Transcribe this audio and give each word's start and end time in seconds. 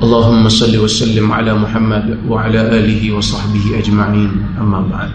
اللهم 0.00 0.44
صل 0.52 0.76
وسلم 0.76 1.24
على 1.24 1.56
محمد 1.56 2.28
وعلى 2.28 2.60
آله 2.68 3.02
وصحبه 3.16 3.64
أجمعين 3.80 4.32
أما 4.60 4.80
بعد 4.92 5.10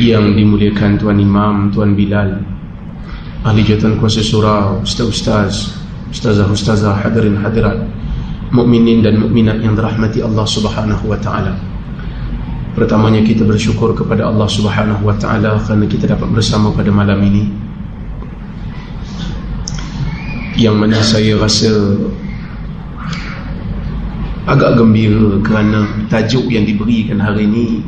yang 0.00 0.36
dimuliakan 0.36 0.96
Tuan 0.96 1.20
Imam, 1.20 1.68
Tuan 1.72 1.92
Bilal 1.96 2.40
Ahli 3.44 3.60
Jatuhan 3.64 4.00
Kuasa 4.00 4.24
Surau, 4.24 4.80
Ustaz-Ustaz 4.84 5.80
Ustazah-Ustazah, 6.12 7.00
hadirin 7.04 7.40
hadirat 7.40 7.80
Mukminin 8.52 9.00
dan 9.00 9.16
mukminat 9.16 9.64
yang 9.64 9.72
dirahmati 9.72 10.20
Allah 10.20 10.44
Subhanahu 10.44 11.08
Wa 11.08 11.16
Taala. 11.24 11.56
Pertamanya 12.76 13.24
kita 13.24 13.48
bersyukur 13.48 13.96
kepada 13.96 14.28
Allah 14.28 14.44
Subhanahu 14.44 15.08
Wa 15.08 15.16
Taala 15.16 15.56
kerana 15.56 15.88
kita 15.88 16.12
dapat 16.12 16.28
bersama 16.28 16.68
pada 16.68 16.92
malam 16.92 17.16
ini 17.24 17.48
Yang 20.56 20.76
mana 20.76 21.00
saya 21.00 21.32
rasa 21.40 21.96
agak 24.47 24.79
gembira 24.79 25.43
kerana 25.43 25.83
tajuk 26.07 26.47
yang 26.47 26.63
diberikan 26.63 27.19
hari 27.19 27.43
ini 27.43 27.83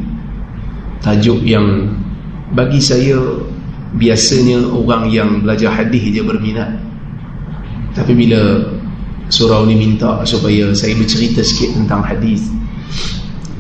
tajuk 1.00 1.40
yang 1.48 1.88
bagi 2.52 2.84
saya 2.84 3.16
biasanya 3.96 4.68
orang 4.70 5.08
yang 5.10 5.30
belajar 5.42 5.72
hadis 5.72 6.12
je 6.12 6.22
berminat. 6.22 6.70
Tapi 7.96 8.14
bila 8.14 8.70
surau 9.32 9.66
ni 9.66 9.78
minta 9.78 10.22
supaya 10.28 10.74
saya 10.76 10.94
bercerita 11.00 11.42
sikit 11.42 11.74
tentang 11.80 12.02
hadis 12.06 12.50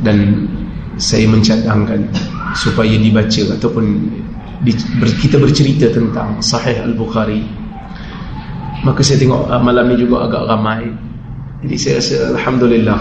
dan 0.05 0.45
saya 0.99 1.29
mencadangkan 1.29 2.09
supaya 2.57 2.93
dibaca 2.97 3.55
ataupun 3.55 3.85
di, 4.65 4.75
ber, 4.99 5.07
kita 5.23 5.39
bercerita 5.39 5.87
tentang 5.93 6.41
sahih 6.43 6.83
al-Bukhari 6.83 7.45
maka 8.83 8.99
saya 9.05 9.21
tengok 9.23 9.47
uh, 9.47 9.61
malam 9.61 9.93
ni 9.93 9.95
juga 9.95 10.27
agak 10.27 10.43
ramai 10.49 10.89
jadi 11.59 11.75
saya 11.75 11.93
rasa 11.99 12.17
Alhamdulillah 12.39 12.99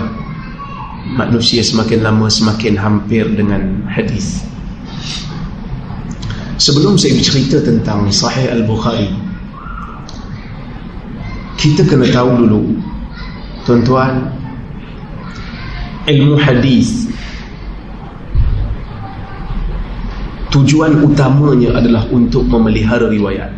manusia 1.14 1.62
semakin 1.62 2.02
lama 2.02 2.26
semakin 2.26 2.74
hampir 2.74 3.22
dengan 3.30 3.86
hadis. 3.86 4.42
Sebelum 6.58 6.98
saya 6.98 7.14
bercerita 7.14 7.62
tentang 7.62 8.10
Sahih 8.10 8.50
Al-Bukhari, 8.50 9.14
kita 11.54 11.86
kena 11.86 12.10
tahu 12.10 12.34
dulu, 12.34 12.62
tuan-tuan, 13.62 14.26
ilmu 16.10 16.34
hadis 16.34 17.06
tujuan 20.50 20.98
utamanya 21.04 21.78
adalah 21.78 22.10
untuk 22.10 22.42
memelihara 22.50 23.06
riwayat. 23.06 23.54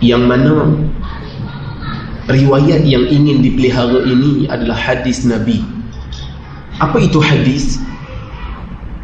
Yang 0.00 0.22
mana 0.24 0.52
riwayat 2.26 2.82
yang 2.82 3.06
ingin 3.06 3.42
dipelihara 3.42 4.02
ini 4.06 4.50
adalah 4.50 4.74
hadis 4.74 5.22
Nabi. 5.22 5.62
Apa 6.82 6.98
itu 7.00 7.22
hadis? 7.22 7.80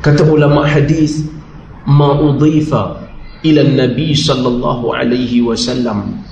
Kata 0.02 0.26
ulama 0.26 0.66
hadis, 0.66 1.24
ma 1.86 2.18
udhifa 2.18 3.02
ila 3.42 3.62
Nabi 3.66 4.14
sallallahu 4.14 4.94
alaihi 4.94 5.42
wasallam 5.42 6.22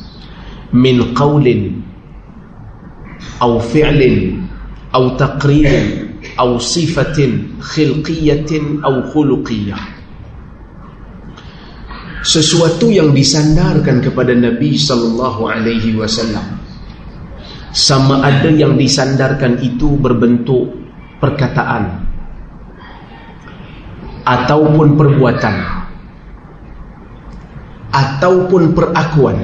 min 0.70 1.14
qawlin 1.14 1.82
aw 3.42 3.58
fi'lin 3.58 4.46
aw 4.94 5.18
taqririn 5.18 6.14
aw 6.38 6.54
sifatin 6.62 7.58
khilqiyatin 7.58 8.78
aw 8.86 9.10
khuluqiyah 9.10 9.82
sesuatu 12.22 12.92
yang 12.92 13.10
disandarkan 13.10 14.04
kepada 14.04 14.36
Nabi 14.36 14.76
sallallahu 14.78 15.50
alaihi 15.50 15.98
wasallam 15.98 16.59
sama 17.70 18.26
ada 18.26 18.50
yang 18.50 18.74
disandarkan 18.74 19.62
itu 19.62 19.94
berbentuk 19.94 20.74
perkataan 21.22 22.02
ataupun 24.26 24.98
perbuatan 24.98 25.56
ataupun 27.90 28.62
perakuan 28.74 29.38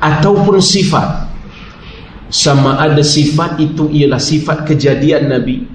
ataupun 0.00 0.56
sifat. 0.60 1.32
Sama 2.32 2.80
ada 2.80 3.04
sifat 3.04 3.60
itu 3.60 3.92
ialah 3.92 4.16
sifat 4.16 4.64
kejadian 4.64 5.28
Nabi 5.28 5.68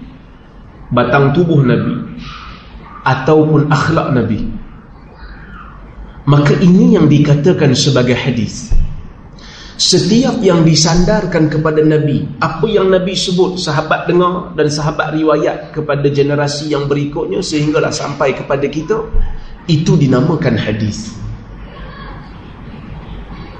batang 0.89 1.29
tubuh 1.37 1.61
Nabi 1.61 2.17
ataupun 3.05 3.69
akhlak 3.69 4.09
Nabi. 4.17 4.41
Maka 6.27 6.57
ini 6.59 6.97
yang 6.97 7.05
dikatakan 7.07 7.77
sebagai 7.77 8.17
hadis 8.17 8.73
Setiap 9.77 10.41
yang 10.41 10.65
disandarkan 10.65 11.53
kepada 11.53 11.85
Nabi 11.85 12.25
Apa 12.41 12.65
yang 12.65 12.89
Nabi 12.89 13.13
sebut 13.13 13.61
Sahabat 13.61 14.09
dengar 14.09 14.57
dan 14.57 14.73
sahabat 14.73 15.13
riwayat 15.13 15.69
Kepada 15.69 16.09
generasi 16.09 16.73
yang 16.73 16.89
berikutnya 16.89 17.45
Sehinggalah 17.45 17.93
sampai 17.93 18.33
kepada 18.33 18.65
kita 18.65 18.97
Itu 19.69 19.93
dinamakan 19.93 20.57
hadis. 20.57 21.13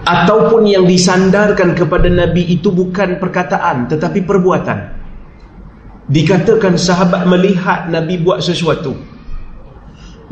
Ataupun 0.10 0.66
yang 0.66 0.90
disandarkan 0.90 1.78
kepada 1.78 2.10
Nabi 2.10 2.50
Itu 2.50 2.74
bukan 2.74 3.22
perkataan 3.22 3.86
Tetapi 3.86 4.26
perbuatan. 4.26 4.80
Dikatakan 6.10 6.82
sahabat 6.82 7.30
melihat 7.30 7.94
Nabi 7.94 8.18
buat 8.26 8.42
sesuatu 8.42 8.98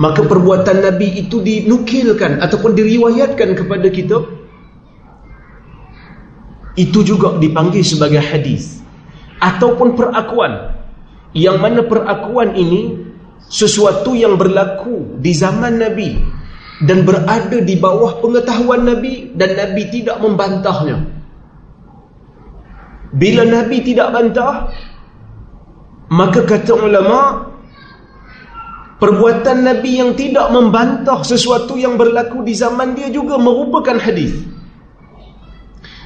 Maka 0.02 0.26
perbuatan 0.26 0.82
Nabi 0.82 1.22
itu 1.22 1.46
dinukilkan 1.46 2.42
Ataupun 2.42 2.74
diriwayatkan 2.74 3.54
kepada 3.54 3.86
kita 3.94 4.35
itu 6.76 7.00
juga 7.08 7.40
dipanggil 7.40 7.82
sebagai 7.82 8.20
hadis 8.20 8.84
ataupun 9.40 9.96
perakuan. 9.96 10.76
Yang 11.36 11.58
mana 11.60 11.82
perakuan 11.84 12.56
ini 12.56 12.96
sesuatu 13.52 14.16
yang 14.16 14.40
berlaku 14.40 15.20
di 15.20 15.36
zaman 15.36 15.84
Nabi 15.84 16.16
dan 16.88 17.04
berada 17.04 17.60
di 17.60 17.76
bawah 17.76 18.24
pengetahuan 18.24 18.88
Nabi 18.88 19.36
dan 19.36 19.56
Nabi 19.60 19.84
tidak 19.92 20.20
membantahnya. 20.24 21.04
Bila 23.16 23.44
Nabi 23.48 23.78
tidak 23.84 24.12
bantah 24.12 24.72
maka 26.12 26.46
kata 26.46 26.72
ulama 26.76 27.50
perbuatan 29.02 29.66
Nabi 29.66 29.92
yang 30.00 30.12
tidak 30.16 30.52
membantah 30.52 31.20
sesuatu 31.26 31.76
yang 31.76 32.00
berlaku 32.00 32.46
di 32.46 32.54
zaman 32.56 32.96
dia 32.96 33.12
juga 33.12 33.36
merupakan 33.42 33.98
hadis 34.00 34.36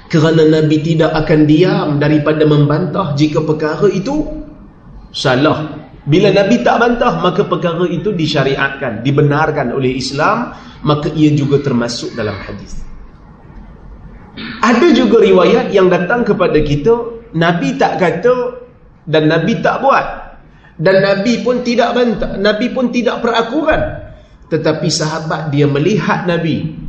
kerana 0.10 0.42
Nabi 0.50 0.82
tidak 0.82 1.14
akan 1.14 1.46
diam 1.46 2.02
daripada 2.02 2.42
membantah 2.50 3.14
jika 3.14 3.46
perkara 3.46 3.86
itu 3.94 4.26
salah. 5.14 5.78
Bila 6.10 6.34
Nabi 6.34 6.66
tak 6.66 6.82
bantah, 6.82 7.22
maka 7.22 7.46
perkara 7.46 7.86
itu 7.86 8.10
disyariatkan, 8.10 9.06
dibenarkan 9.06 9.70
oleh 9.70 9.94
Islam, 9.94 10.58
maka 10.82 11.14
ia 11.14 11.30
juga 11.38 11.62
termasuk 11.62 12.18
dalam 12.18 12.34
hadis. 12.34 12.82
Ada 14.66 14.90
juga 14.98 15.22
riwayat 15.22 15.70
yang 15.70 15.94
datang 15.94 16.26
kepada 16.26 16.58
kita, 16.66 17.22
Nabi 17.38 17.78
tak 17.78 18.02
kata 18.02 18.66
dan 19.06 19.30
Nabi 19.30 19.62
tak 19.62 19.86
buat. 19.86 20.08
Dan 20.80 21.06
Nabi 21.06 21.46
pun 21.46 21.62
tidak 21.62 21.94
bantah, 21.94 22.34
Nabi 22.40 22.74
pun 22.74 22.90
tidak 22.90 23.22
perakuran. 23.22 24.10
Tetapi 24.50 24.88
sahabat 24.90 25.54
dia 25.54 25.70
melihat 25.70 26.26
Nabi 26.26 26.89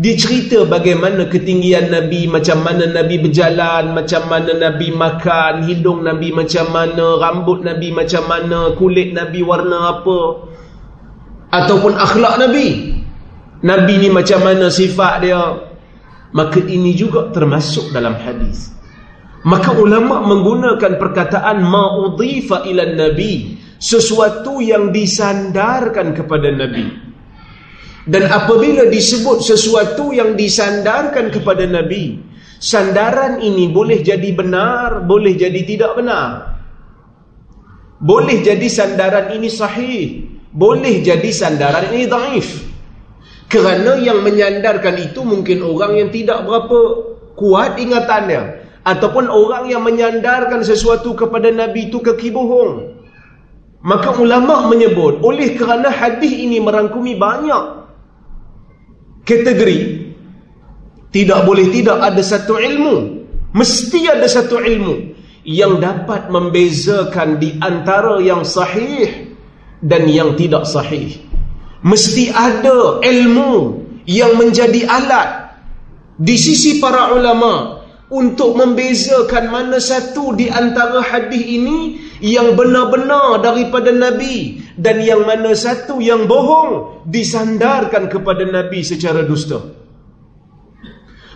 dia 0.00 0.16
cerita 0.16 0.64
bagaimana 0.64 1.28
ketinggian 1.28 1.92
Nabi, 1.92 2.24
macam 2.24 2.64
mana 2.64 2.88
Nabi 2.88 3.20
berjalan, 3.20 3.92
macam 3.92 4.32
mana 4.32 4.56
Nabi 4.56 4.88
makan, 4.96 5.68
hidung 5.68 6.00
Nabi 6.00 6.32
macam 6.32 6.72
mana, 6.72 7.20
rambut 7.20 7.60
Nabi 7.60 7.92
macam 7.92 8.24
mana, 8.24 8.72
kulit 8.80 9.12
Nabi 9.12 9.44
warna 9.44 10.00
apa. 10.00 10.48
Ataupun 11.52 12.00
akhlak 12.00 12.40
Nabi. 12.40 12.96
Nabi 13.60 13.94
ni 14.00 14.08
macam 14.08 14.40
mana 14.40 14.72
sifat 14.72 15.14
dia. 15.20 15.68
Maka 16.32 16.64
ini 16.64 16.96
juga 16.96 17.28
termasuk 17.28 17.92
dalam 17.92 18.16
hadis. 18.16 18.72
Maka 19.44 19.76
ulama 19.76 20.24
menggunakan 20.24 20.96
perkataan 20.96 21.60
ma'udhifa 21.60 22.64
ila 22.72 22.88
Nabi. 22.88 23.60
Sesuatu 23.76 24.64
yang 24.64 24.96
disandarkan 24.96 26.16
kepada 26.16 26.48
Nabi. 26.56 27.09
Dan 28.10 28.26
apabila 28.26 28.90
disebut 28.90 29.38
sesuatu 29.38 30.10
yang 30.10 30.34
disandarkan 30.34 31.30
kepada 31.30 31.62
Nabi, 31.70 32.18
sandaran 32.58 33.38
ini 33.38 33.70
boleh 33.70 34.02
jadi 34.02 34.34
benar, 34.34 35.06
boleh 35.06 35.38
jadi 35.38 35.62
tidak 35.62 35.94
benar. 35.94 36.50
boleh 38.00 38.40
jadi 38.40 38.64
sandaran 38.64 39.36
ini 39.36 39.52
sahih 39.52 40.24
boleh 40.50 41.04
jadi 41.04 41.30
sandaran 41.30 41.92
ini 41.92 42.08
daif 42.08 42.64
kerana 43.52 44.00
yang 44.00 44.24
menyandarkan 44.24 44.96
itu 44.96 45.20
mungkin 45.20 45.60
orang 45.60 46.00
yang 46.00 46.08
tidak 46.08 46.48
berapa 46.48 46.78
kuat 47.36 47.76
ingatannya 47.76 48.64
ataupun 48.88 49.28
orang 49.28 49.68
yang 49.68 49.84
menyandarkan 49.84 50.64
sesuatu 50.64 51.12
kepada 51.12 51.52
Nabi 51.52 51.92
itu 51.92 52.00
kaki 52.00 52.32
bohong 52.32 52.96
maka 53.84 54.16
ulama 54.16 54.64
menyebut 54.72 55.20
oleh 55.20 55.52
kerana 55.60 55.92
hadis 55.92 56.32
ini 56.32 56.56
merangkumi 56.56 57.20
banyak 57.20 57.79
kategori 59.30 59.78
tidak 61.14 61.46
boleh 61.46 61.70
tidak 61.70 62.02
ada 62.02 62.22
satu 62.22 62.58
ilmu 62.58 63.22
mesti 63.54 64.10
ada 64.10 64.26
satu 64.26 64.58
ilmu 64.58 65.10
yang 65.46 65.80
dapat 65.80 66.28
membezakan 66.28 67.40
di 67.40 67.56
antara 67.64 68.20
yang 68.20 68.44
sahih 68.44 69.32
dan 69.80 70.04
yang 70.08 70.36
tidak 70.36 70.68
sahih. 70.68 71.16
Mesti 71.80 72.28
ada 72.28 73.00
ilmu 73.00 73.80
yang 74.04 74.36
menjadi 74.36 74.84
alat 74.84 75.56
di 76.20 76.36
sisi 76.36 76.76
para 76.76 77.16
ulama 77.16 77.80
untuk 78.12 78.52
membezakan 78.58 79.48
mana 79.48 79.80
satu 79.80 80.36
di 80.36 80.52
antara 80.52 81.00
hadis 81.00 81.40
ini 81.40 82.04
yang 82.20 82.52
benar-benar 82.52 83.40
daripada 83.40 83.88
Nabi 83.96 84.59
dan 84.80 85.04
yang 85.04 85.28
mana 85.28 85.52
satu 85.52 86.00
yang 86.00 86.24
bohong 86.24 87.04
disandarkan 87.04 88.08
kepada 88.08 88.48
Nabi 88.48 88.80
secara 88.80 89.20
dusta. 89.28 89.60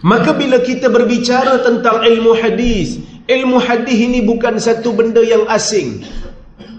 Maka 0.04 0.32
bila 0.32 0.60
kita 0.64 0.88
berbicara 0.88 1.60
tentang 1.60 2.04
ilmu 2.04 2.32
hadis, 2.36 3.00
ilmu 3.28 3.60
hadis 3.60 3.98
ini 4.00 4.24
bukan 4.24 4.56
satu 4.56 4.96
benda 4.96 5.20
yang 5.20 5.44
asing 5.48 6.04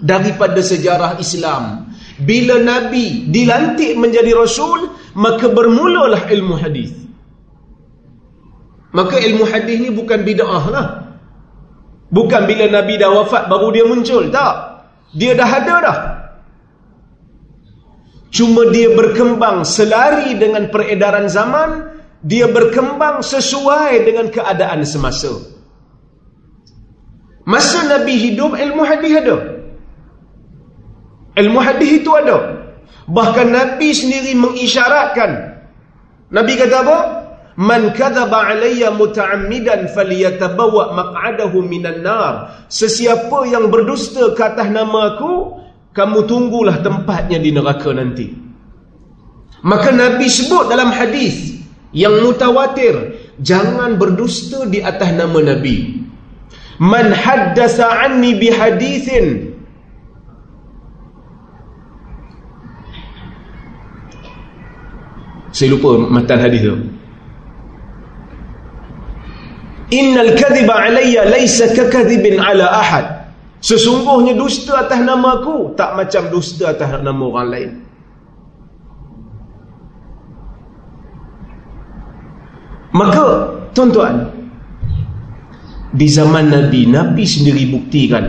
daripada 0.02 0.58
sejarah 0.58 1.22
Islam. 1.22 1.90
Bila 2.18 2.58
Nabi 2.58 3.30
dilantik 3.30 3.94
menjadi 3.94 4.34
Rasul, 4.34 4.90
maka 5.14 5.46
bermulalah 5.46 6.26
ilmu 6.30 6.54
hadis. 6.58 6.94
Maka 8.94 9.20
ilmu 9.20 9.44
hadis 9.44 9.74
ini 9.74 9.90
bukan 9.92 10.24
bid'ah 10.24 10.64
lah. 10.72 10.86
Bukan 12.08 12.42
bila 12.46 12.70
Nabi 12.70 12.96
dah 12.96 13.10
wafat 13.10 13.50
baru 13.50 13.74
dia 13.74 13.84
muncul. 13.84 14.30
Tak. 14.30 14.54
Dia 15.12 15.34
dah 15.34 15.50
ada 15.50 15.74
dah. 15.82 15.98
Cuma 18.30 18.68
dia 18.74 18.90
berkembang 18.92 19.62
selari 19.62 20.34
dengan 20.34 20.68
peredaran 20.68 21.30
zaman, 21.30 21.94
dia 22.26 22.50
berkembang 22.50 23.22
sesuai 23.22 24.02
dengan 24.02 24.26
keadaan 24.34 24.82
semasa. 24.82 25.30
Masa 27.46 27.86
Nabi 27.86 28.18
hidup, 28.18 28.58
ilmu 28.58 28.82
hadis 28.82 29.12
ada. 29.22 29.36
Ilmu 31.38 31.60
hadis 31.62 32.02
itu 32.02 32.10
ada. 32.10 32.66
Bahkan 33.06 33.48
Nabi 33.54 33.94
sendiri 33.94 34.34
mengisyaratkan. 34.34 35.62
Nabi 36.34 36.52
kata 36.58 36.76
apa? 36.82 36.98
Man 37.56 37.94
kadhaba 37.94 38.52
alayya 38.52 38.92
muta'ammidan 38.92 39.88
falyatabawa 39.94 40.92
maq'adahu 40.92 41.62
minan 41.62 42.02
nar. 42.02 42.66
Sesiapa 42.66 43.46
yang 43.48 43.70
berdusta 43.70 44.34
ke 44.34 44.42
atas 44.42 44.68
nama 44.68 45.16
aku, 45.16 45.56
kamu 45.96 46.28
tunggulah 46.28 46.84
tempatnya 46.84 47.40
di 47.40 47.50
neraka 47.56 47.88
nanti. 47.96 48.28
Maka 49.64 49.88
Nabi 49.96 50.28
sebut 50.28 50.68
dalam 50.68 50.92
hadis 50.92 51.56
yang 51.96 52.20
mutawatir 52.20 53.16
jangan 53.40 53.96
berdusta 53.96 54.68
di 54.68 54.84
atas 54.84 55.16
nama 55.16 55.40
nabi. 55.40 56.04
Man 56.76 57.08
haddasa 57.08 57.88
anni 57.88 58.36
bi 58.36 58.52
hadithin 58.52 59.56
saya 65.56 65.72
lupa 65.72 65.96
matan 66.12 66.36
hadis 66.36 66.60
tu. 66.60 66.76
Innal 69.96 70.36
kadhiba 70.36 70.76
alayya 70.76 71.24
laysa 71.32 71.72
kakadhibin 71.72 72.36
ala 72.36 72.68
ahad 72.68 73.25
sesungguhnya 73.60 74.36
dusta 74.36 74.86
atas 74.86 75.00
nama 75.00 75.40
aku 75.42 75.74
tak 75.74 75.96
macam 75.96 76.22
dusta 76.30 76.72
atas 76.72 77.00
nama 77.00 77.22
orang 77.24 77.48
lain 77.50 77.70
Maka 82.96 83.52
tuan-tuan 83.76 84.24
di 85.92 86.08
zaman 86.08 86.48
Nabi, 86.48 86.88
Nabi 86.88 87.28
sendiri 87.28 87.68
buktikan 87.68 88.24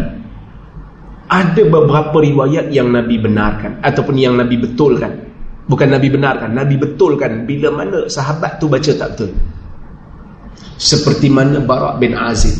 ada 1.27 1.63
beberapa 1.63 2.19
riwayat 2.19 2.71
yang 2.71 2.91
Nabi 2.91 3.15
benarkan 3.19 3.79
ataupun 3.79 4.15
yang 4.19 4.35
Nabi 4.35 4.59
betulkan. 4.59 5.27
Bukan 5.67 5.91
Nabi 5.91 6.07
benarkan, 6.07 6.55
Nabi 6.55 6.79
betulkan 6.79 7.43
bila 7.43 7.71
mana 7.75 8.07
sahabat 8.07 8.59
tu 8.59 8.71
baca 8.71 8.87
tak 8.87 9.15
betul. 9.15 9.31
Seperti 10.79 11.27
mana 11.27 11.59
Barak 11.59 11.99
bin 11.99 12.15
Azib. 12.15 12.55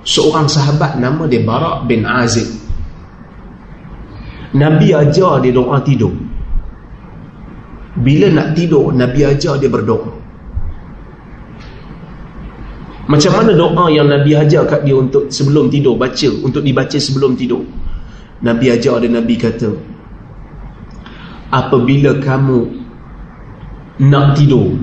Seorang 0.00 0.48
sahabat 0.48 0.96
nama 0.96 1.28
dia 1.28 1.44
Barak 1.44 1.84
bin 1.84 2.08
Azib. 2.08 2.48
Nabi 4.56 4.90
ajar 4.90 5.38
dia 5.44 5.54
doa 5.54 5.78
tidur. 5.84 6.10
Bila 8.00 8.26
nak 8.32 8.56
tidur, 8.56 8.90
Nabi 8.90 9.20
ajar 9.22 9.60
dia 9.60 9.70
berdoa. 9.70 10.10
Macam 13.10 13.32
mana 13.34 13.50
doa 13.54 13.90
yang 13.90 14.06
Nabi 14.06 14.38
ajar 14.38 14.66
kat 14.66 14.86
dia 14.86 14.94
untuk 14.94 15.30
sebelum 15.30 15.66
tidur 15.66 15.98
baca, 15.98 16.30
untuk 16.46 16.62
dibaca 16.62 16.94
sebelum 16.94 17.34
tidur. 17.34 17.66
Nabi 18.40 18.70
ajar 18.70 19.02
dia 19.02 19.10
Nabi 19.10 19.34
kata, 19.34 19.70
apabila 21.50 22.16
kamu 22.22 22.60
nak 24.06 24.38
tidur, 24.38 24.78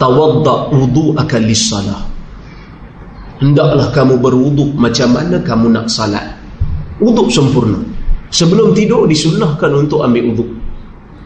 tawadda 0.00 0.72
wudu'aka 0.72 1.36
lis-salah. 1.40 2.11
Hendaklah 3.42 3.90
kamu 3.90 4.22
berwuduk 4.22 4.70
macam 4.78 5.18
mana 5.18 5.42
kamu 5.42 5.74
nak 5.74 5.90
salat. 5.90 6.38
Wuduk 7.02 7.26
sempurna. 7.26 7.82
Sebelum 8.30 8.70
tidur 8.70 9.10
disunnahkan 9.10 9.74
untuk 9.74 10.06
ambil 10.06 10.30
wuduk. 10.30 10.50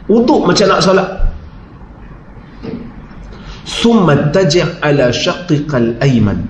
Wuduk 0.08 0.48
macam 0.48 0.66
nak 0.72 0.80
salat 0.80 1.26
thumma 3.86 4.30
taji' 4.30 4.82
ala 4.82 5.10
shaqqiqal 5.10 5.98
ayman 5.98 6.42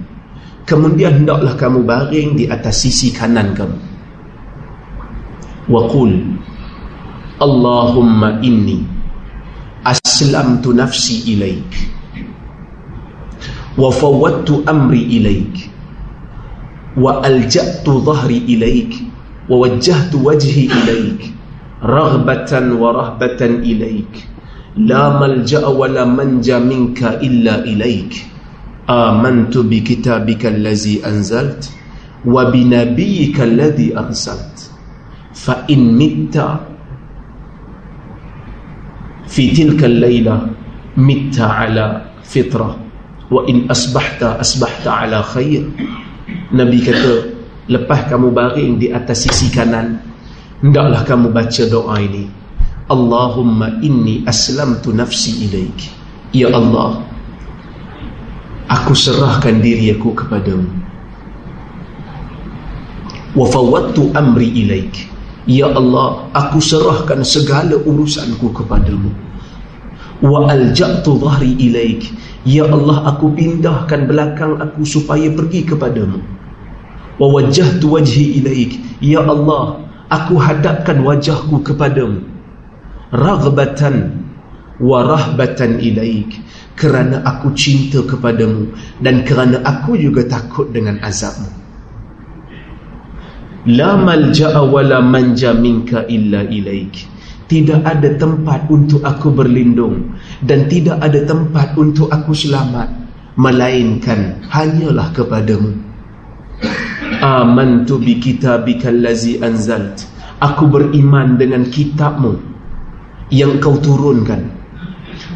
kemudian 0.69 1.21
hendaklah 1.25 1.57
kamu 1.57 1.81
baring 1.85 2.37
di 2.37 2.45
atas 2.49 2.85
sisi 2.85 3.13
kanan 3.13 3.57
kamu 3.57 3.77
wa 5.73 5.83
qul 5.89 6.13
Allahumma 7.37 8.41
inni 8.41 8.81
aslamtu 9.85 10.73
nafsi 10.73 11.29
ilaik 11.37 11.96
وفوضت 13.79 14.69
أمري 14.69 15.03
إليك 15.03 15.71
وألجأت 16.97 17.87
ظهري 17.91 18.39
إليك 18.39 18.93
ووجهت 19.49 20.15
وجهي 20.15 20.65
إليك 20.73 21.21
رغبة 21.85 22.53
ورهبة 22.81 23.41
إليك 23.41 24.15
لا 24.77 25.21
ملجأ 25.21 25.67
ولا 25.67 26.05
منجأ 26.05 26.59
منك 26.59 27.03
إلا 27.03 27.65
إليك. 27.65 28.13
آمنت 28.91 29.59
بكتابك 29.59 30.47
الذي 30.47 31.07
أنزلت 31.07 31.71
وبنبيك 32.25 33.41
الذي 33.41 33.99
أرسلت. 33.99 34.71
فإن 35.35 35.81
مت 35.99 36.37
في 39.27 39.45
تلك 39.57 39.85
الليلة 39.85 40.37
مت 40.97 41.41
على 41.41 42.03
فطرة. 42.25 42.86
wa 43.27 43.43
in 43.51 43.67
asbahta 43.67 44.39
asbahta 44.39 45.07
ala 45.07 45.23
khair. 45.23 45.67
Nabi 46.55 46.79
kata 46.83 47.35
lepas 47.67 48.07
kamu 48.07 48.31
baring 48.31 48.79
di 48.79 48.95
atas 48.95 49.27
sisi 49.27 49.51
kanan 49.51 49.99
hendaklah 50.63 51.03
kamu 51.03 51.35
baca 51.35 51.63
doa 51.67 51.97
ini. 51.99 52.31
Allahumma 52.87 53.83
inni 53.83 54.23
aslamtu 54.31 54.95
nafsi 54.95 55.51
ilaik. 55.51 55.79
Ya 56.31 56.55
Allah 56.55 57.03
aku 58.71 58.95
serahkan 58.95 59.59
diri 59.59 59.91
aku 59.91 60.15
kepadamu. 60.15 60.71
Wa 63.35 63.47
fawwadtu 63.51 64.15
amri 64.15 64.55
ilaik. 64.55 64.95
Ya 65.51 65.67
Allah 65.71 66.31
aku 66.31 66.63
serahkan 66.63 67.27
segala 67.27 67.75
urusanku 67.75 68.55
kepadamu. 68.55 69.26
Wa 70.25 70.49
alja'tu 70.49 71.21
dhahri 71.21 71.57
ilaik. 71.61 72.09
Ya 72.47 72.65
Allah 72.69 73.11
aku 73.17 73.35
pindahkan 73.35 74.07
belakang 74.07 74.57
aku 74.63 74.87
supaya 74.87 75.29
pergi 75.35 75.67
kepadamu. 75.67 76.23
Wa 77.19 77.27
wajjahtu 77.33 77.85
wajhi 77.91 78.41
ilaik. 78.41 78.73
Ya 79.03 79.21
Allah 79.25 79.87
Aku 80.07 80.39
hadapkan 80.39 81.03
wajahku 81.03 81.67
kepadamu. 81.67 82.23
Raghbatan 83.11 84.23
wa 84.79 85.03
rahbatan 85.03 85.83
ilaik. 85.83 86.31
Kerana 86.77 87.25
aku 87.25 87.57
cinta 87.57 88.05
kepadamu 88.05 88.69
dan 89.01 89.25
kerana 89.25 89.65
aku 89.65 89.97
juga 89.97 90.29
takut 90.29 90.71
dengan 90.71 91.01
azabmu. 91.01 91.49
La 93.67 93.99
malja'a 93.99 94.63
wa 94.63 94.79
la 94.85 95.01
manja 95.03 95.57
minka 95.57 96.07
illa 96.07 96.47
ilaik. 96.47 97.16
Tidak 97.47 97.87
ada 97.87 98.11
tempat 98.19 98.67
untuk 98.67 99.07
aku 99.07 99.31
berlindung 99.31 100.19
dan 100.43 100.67
tidak 100.67 100.99
ada 100.99 101.23
tempat 101.23 101.79
untuk 101.79 102.11
aku 102.11 102.35
selamat 102.35 102.91
melainkan 103.39 104.43
hanyalah 104.51 105.15
kepadamu. 105.15 105.79
Amantu 107.23 108.03
bi 108.03 108.19
kitabika 108.19 108.91
allazi 108.91 109.39
anzalt. 109.39 110.11
Aku 110.43 110.69
beriman 110.69 111.39
dengan 111.39 111.65
kitabmu 111.71 112.35
yang 113.31 113.63
kau 113.63 113.79
turunkan. 113.79 114.53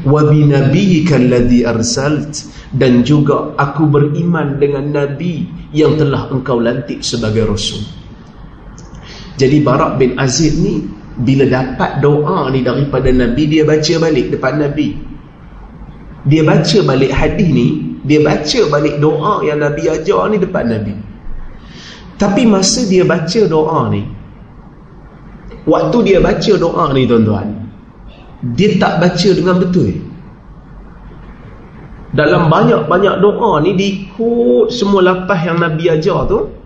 Wa 0.03 0.27
bi 0.29 0.45
nabiyyika 0.51 1.15
allazi 1.15 1.63
arsalt 1.63 2.33
dan 2.75 3.07
juga 3.07 3.55
aku 3.55 3.87
beriman 3.87 4.59
dengan 4.59 4.93
nabi 4.93 5.47
yang 5.71 5.95
telah 5.95 6.27
engkau 6.31 6.59
lantik 6.59 7.01
sebagai 7.07 7.49
rasul. 7.49 7.81
Jadi 9.41 9.65
Barak 9.65 9.97
bin 9.97 10.21
Azid 10.21 10.61
ni 10.61 10.85
bila 11.21 11.45
dapat 11.45 12.01
doa 12.01 12.49
ni 12.49 12.65
daripada 12.65 13.13
Nabi 13.13 13.45
dia 13.45 13.63
baca 13.69 13.95
balik 14.01 14.33
depan 14.33 14.57
Nabi. 14.57 14.97
Dia 16.29 16.45
baca 16.45 16.79
balik 16.85 17.13
hadis 17.13 17.49
ni, 17.49 17.69
dia 18.05 18.21
baca 18.21 18.61
balik 18.69 19.01
doa 19.01 19.41
yang 19.45 19.61
Nabi 19.61 19.89
ajar 19.89 20.29
ni 20.29 20.37
depan 20.37 20.69
Nabi. 20.69 20.95
Tapi 22.21 22.43
masa 22.45 22.85
dia 22.85 23.05
baca 23.09 23.41
doa 23.49 23.89
ni, 23.89 24.05
waktu 25.65 25.99
dia 26.05 26.19
baca 26.21 26.53
doa 26.61 26.85
ni 26.93 27.09
tuan-tuan, 27.09 27.49
dia 28.53 28.77
tak 28.77 29.01
baca 29.01 29.29
dengan 29.33 29.57
betul. 29.57 29.97
Dalam 32.13 32.53
banyak-banyak 32.53 33.17
doa 33.23 33.65
ni 33.65 33.73
diikut 33.79 34.69
semua 34.69 35.01
lapah 35.01 35.41
yang 35.41 35.57
Nabi 35.57 35.89
ajar 35.89 36.29
tu, 36.29 36.61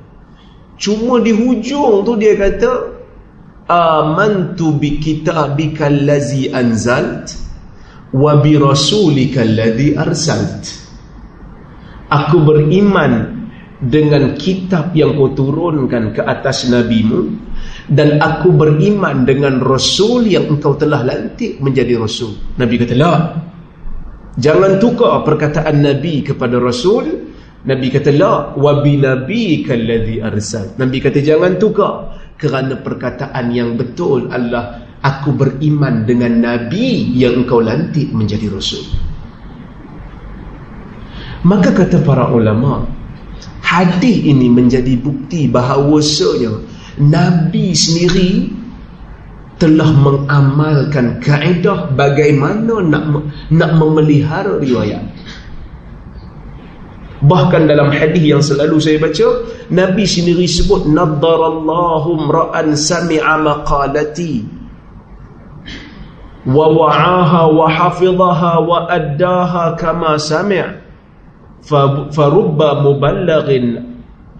Cuma 0.74 1.22
di 1.22 1.30
hujung 1.30 2.02
tu 2.02 2.18
dia 2.18 2.34
kata 2.34 2.93
amantu 3.68 4.76
bi 4.76 5.00
kitabika 5.00 5.88
allazi 5.88 6.52
anzalt 6.52 7.32
wa 8.12 8.38
bi 8.40 8.56
rasulika 8.60 9.42
allazi 9.42 9.96
arsalt. 9.96 10.62
Aku 12.12 12.44
beriman 12.44 13.42
dengan 13.80 14.36
kitab 14.38 14.94
yang 14.94 15.18
kau 15.18 15.34
turunkan 15.34 16.14
ke 16.14 16.22
atas 16.22 16.70
nabimu 16.70 17.32
dan 17.90 18.22
aku 18.22 18.54
beriman 18.54 19.26
dengan 19.26 19.58
rasul 19.60 20.24
yang 20.24 20.46
engkau 20.46 20.78
telah 20.78 21.02
lantik 21.02 21.58
menjadi 21.58 21.98
rasul. 21.98 22.38
Nabi 22.56 22.74
kata, 22.80 22.94
"La. 22.94 23.12
Jangan 24.34 24.78
tukar 24.78 25.24
perkataan 25.26 25.84
nabi 25.84 26.22
kepada 26.22 26.60
rasul." 26.60 27.34
Nabi 27.64 27.88
kata 27.88 28.12
la 28.12 28.52
wa 28.60 28.84
bi 28.84 29.00
nabiyyika 29.00 29.72
alladhi 29.72 30.20
arsal. 30.20 30.76
Nabi 30.76 31.00
kata 31.00 31.24
jangan 31.24 31.56
tukar 31.56 32.23
kerana 32.44 32.76
perkataan 32.76 33.48
yang 33.56 33.80
betul 33.80 34.28
Allah 34.28 34.84
aku 35.00 35.32
beriman 35.32 36.04
dengan 36.04 36.44
nabi 36.44 37.16
yang 37.16 37.40
engkau 37.44 37.64
lantik 37.64 38.12
menjadi 38.12 38.52
rasul. 38.52 38.84
Maka 41.44 41.72
kata 41.72 42.04
para 42.04 42.28
ulama 42.28 42.84
hadis 43.64 44.20
ini 44.20 44.52
menjadi 44.52 44.96
bukti 45.00 45.48
bahawasanya 45.48 46.52
nabi 47.00 47.72
sendiri 47.72 48.52
telah 49.56 49.88
mengamalkan 49.92 51.24
kaedah 51.24 51.92
bagaimana 51.96 52.84
nak 52.84 53.04
nak 53.48 53.70
memelihara 53.80 54.60
riwayat. 54.60 55.00
Bahkan 57.24 57.72
dalam 57.72 57.88
hadis 57.88 58.20
yang 58.20 58.44
selalu 58.44 58.76
saya 58.84 59.00
baca, 59.00 59.48
Nabi 59.72 60.04
sendiri 60.04 60.44
sebut 60.44 60.84
nadarallahu 60.84 62.28
ra'an 62.28 62.76
sami'a 62.76 63.40
maqalati. 63.40 64.44
Wa 66.44 66.68
wa'aha 66.68 67.48
wa 67.48 67.64
hafizaha 67.64 68.52
wa 68.60 68.84
addaha 68.92 69.80
kama 69.80 70.20
sami' 70.20 70.84
fa 71.64 72.24
rubba 72.28 72.84
muballighin 72.84 73.80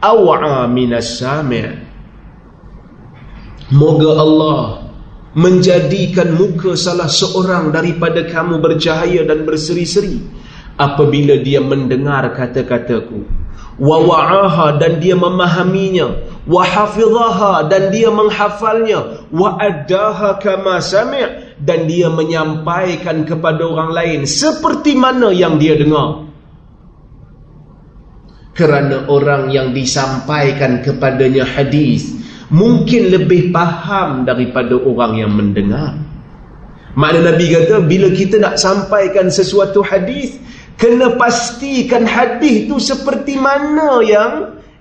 aw'a 0.05 0.69
min 0.69 0.93
as-sami' 0.93 1.81
Moga 3.73 4.13
Allah 4.21 4.85
menjadikan 5.33 6.37
muka 6.37 6.77
salah 6.77 7.09
seorang 7.09 7.73
daripada 7.73 8.29
kamu 8.29 8.61
bercahaya 8.61 9.25
dan 9.25 9.49
berseri-seri 9.49 10.21
apabila 10.79 11.39
dia 11.41 11.63
mendengar 11.63 12.27
kata-kataku. 12.35 13.25
Wa 13.75 13.99
wa'aha 13.99 14.79
dan 14.79 15.03
dia 15.03 15.19
memahaminya. 15.19 16.15
Wa 16.47 16.63
hafizaha 16.63 17.67
dan 17.67 17.91
dia 17.91 18.11
menghafalnya. 18.11 19.27
Wa 19.35 19.59
addaha 19.59 20.39
kama 20.39 20.79
sami' 20.79 21.59
dan 21.59 21.91
dia 21.91 22.07
menyampaikan 22.11 23.27
kepada 23.27 23.67
orang 23.67 23.91
lain 23.91 24.21
seperti 24.27 24.95
mana 24.95 25.35
yang 25.35 25.59
dia 25.59 25.75
dengar. 25.75 26.27
Kerana 28.55 29.11
orang 29.11 29.51
yang 29.51 29.75
disampaikan 29.75 30.79
kepadanya 30.79 31.43
hadis 31.43 32.15
mungkin 32.55 33.11
lebih 33.11 33.51
faham 33.51 34.23
daripada 34.23 34.79
orang 34.79 35.19
yang 35.19 35.35
mendengar. 35.35 35.99
Makna 36.95 37.35
Nabi 37.35 37.51
kata 37.51 37.83
bila 37.83 38.07
kita 38.15 38.39
nak 38.39 38.55
sampaikan 38.63 39.27
sesuatu 39.27 39.83
hadis 39.83 40.39
kena 40.81 41.15
pastikan 41.15 42.05
hadis 42.05 42.67
tu 42.67 42.77
seperti 42.83 43.39
mana 43.39 44.03
yang 44.03 44.33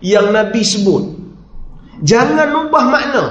yang 0.04 0.34
Nabi 0.34 0.62
sebut. 0.66 1.04
Jangan 2.04 2.68
ubah 2.68 2.86
makna. 2.90 3.26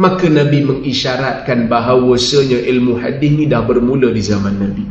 Maka 0.00 0.32
Nabi 0.32 0.64
mengisyaratkan 0.64 1.68
bahawasanya 1.68 2.62
ilmu 2.72 2.96
hadis 2.96 3.30
ni 3.36 3.44
dah 3.44 3.60
bermula 3.60 4.08
di 4.14 4.22
zaman 4.22 4.56
Nabi. 4.56 4.84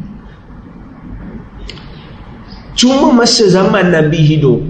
Cuma 2.77 3.11
masa 3.11 3.49
zaman 3.49 3.89
Nabi 3.89 4.21
hidup 4.21 4.61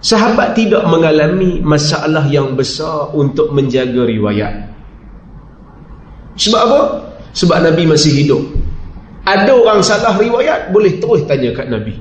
sahabat 0.00 0.56
tidak 0.56 0.88
mengalami 0.88 1.60
masalah 1.60 2.24
yang 2.32 2.56
besar 2.56 3.12
untuk 3.12 3.52
menjaga 3.52 4.08
riwayat. 4.08 4.72
Sebab 6.40 6.60
apa? 6.64 6.80
sebab 7.30 7.62
Nabi 7.62 7.86
masih 7.86 8.10
hidup 8.10 8.42
ada 9.26 9.52
orang 9.52 9.84
salah 9.84 10.16
riwayat 10.16 10.72
boleh 10.72 10.96
terus 10.96 11.24
tanya 11.28 11.52
kat 11.52 11.68
Nabi. 11.68 11.94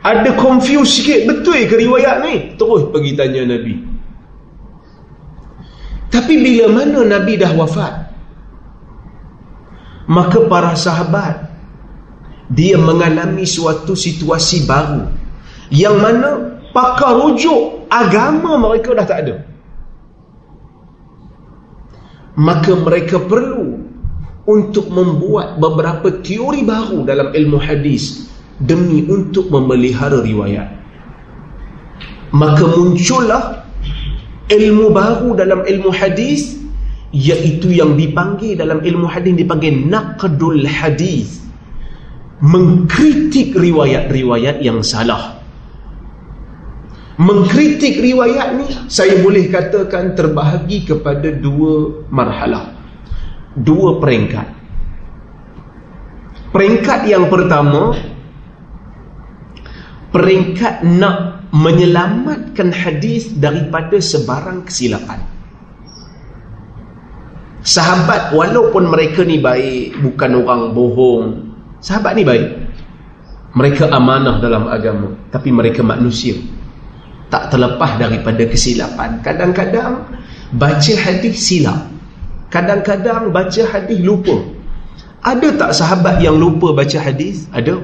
Ada 0.00 0.32
confuse 0.36 1.00
sikit 1.00 1.28
betul 1.28 1.68
ke 1.68 1.76
riwayat 1.76 2.24
ni? 2.24 2.34
Terus 2.56 2.88
pergi 2.88 3.12
tanya 3.16 3.56
Nabi. 3.56 3.74
Tapi 6.10 6.34
bila 6.40 6.66
mana 6.72 7.00
Nabi 7.04 7.36
dah 7.36 7.52
wafat 7.54 8.10
maka 10.10 10.42
para 10.50 10.74
sahabat 10.74 11.46
dia 12.50 12.74
mengalami 12.74 13.46
suatu 13.46 13.94
situasi 13.94 14.66
baru. 14.66 15.06
Yang 15.70 15.96
mana 16.02 16.30
pakar 16.74 17.14
rujuk 17.14 17.86
agama 17.86 18.58
mereka 18.58 18.90
dah 18.90 19.06
tak 19.06 19.18
ada. 19.22 19.36
Maka 22.34 22.74
mereka 22.74 23.22
perlu 23.22 23.89
untuk 24.50 24.90
membuat 24.90 25.62
beberapa 25.62 26.10
teori 26.26 26.66
baru 26.66 27.06
dalam 27.06 27.30
ilmu 27.30 27.58
hadis 27.62 28.26
demi 28.58 29.06
untuk 29.06 29.46
memelihara 29.46 30.18
riwayat. 30.18 30.66
Maka 32.34 32.66
muncullah 32.66 33.62
ilmu 34.50 34.90
baru 34.90 35.38
dalam 35.38 35.62
ilmu 35.62 35.94
hadis 35.94 36.58
iaitu 37.14 37.70
yang 37.70 37.94
dipanggil 37.94 38.58
dalam 38.58 38.82
ilmu 38.82 39.06
hadis 39.06 39.38
dipanggil 39.38 39.86
naqdul 39.86 40.66
hadis. 40.66 41.38
Mengkritik 42.40 43.52
riwayat-riwayat 43.52 44.64
yang 44.64 44.80
salah. 44.80 45.38
Mengkritik 47.20 48.00
riwayat 48.00 48.56
ni 48.56 48.66
saya 48.88 49.20
boleh 49.20 49.52
katakan 49.52 50.16
terbahagi 50.16 50.88
kepada 50.88 51.28
dua 51.36 52.00
marhalah 52.08 52.79
dua 53.56 53.98
peringkat. 53.98 54.48
Peringkat 56.50 57.00
yang 57.06 57.30
pertama 57.30 57.94
peringkat 60.10 60.82
nak 60.82 61.46
menyelamatkan 61.50 62.70
hadis 62.70 63.30
daripada 63.34 63.98
sebarang 63.98 64.66
kesilapan. 64.66 65.18
Sahabat 67.60 68.32
walaupun 68.32 68.88
mereka 68.88 69.22
ni 69.22 69.36
baik, 69.36 70.00
bukan 70.00 70.30
orang 70.42 70.62
bohong. 70.72 71.26
Sahabat 71.82 72.16
ni 72.16 72.24
baik. 72.24 72.48
Mereka 73.50 73.90
amanah 73.90 74.38
dalam 74.38 74.70
agama, 74.70 75.12
tapi 75.28 75.50
mereka 75.50 75.82
manusia. 75.82 76.38
Tak 77.30 77.54
terlepas 77.54 77.98
daripada 77.98 78.42
kesilapan. 78.46 79.22
Kadang-kadang 79.22 80.06
baca 80.54 80.94
hadis 80.98 81.36
silap. 81.36 81.86
Kadang-kadang 82.50 83.30
baca 83.30 83.62
hadis 83.70 83.98
lupa. 84.02 84.42
Ada 85.22 85.54
tak 85.54 85.70
sahabat 85.78 86.18
yang 86.18 86.34
lupa 86.34 86.74
baca 86.74 86.98
hadis? 86.98 87.46
Ada. 87.54 87.78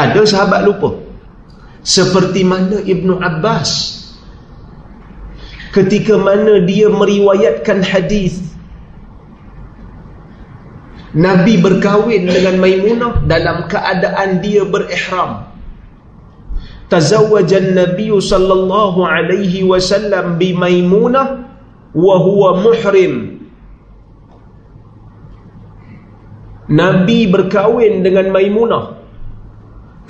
Ada 0.00 0.20
sahabat 0.24 0.64
lupa. 0.64 0.96
Seperti 1.84 2.48
mana 2.48 2.80
Ibnu 2.80 3.20
Abbas 3.20 4.00
ketika 5.74 6.16
mana 6.16 6.62
dia 6.64 6.86
meriwayatkan 6.88 7.82
hadis 7.82 8.40
Nabi 11.14 11.62
berkahwin 11.62 12.26
dengan 12.26 12.58
Maimunah 12.58 13.22
dalam 13.30 13.70
keadaan 13.70 14.42
dia 14.42 14.66
berihram. 14.66 15.46
Tazawwajan 16.90 17.78
Nabi 17.78 18.10
sallallahu 18.10 18.98
alaihi 19.06 19.62
wasallam 19.62 20.42
bi 20.42 20.50
Maimunah 20.58 21.53
wa 21.94 22.16
huwa 22.18 22.60
muhrim. 22.60 23.38
Nabi 26.64 27.28
berkahwin 27.28 28.02
dengan 28.02 28.34
Maimunah 28.34 28.98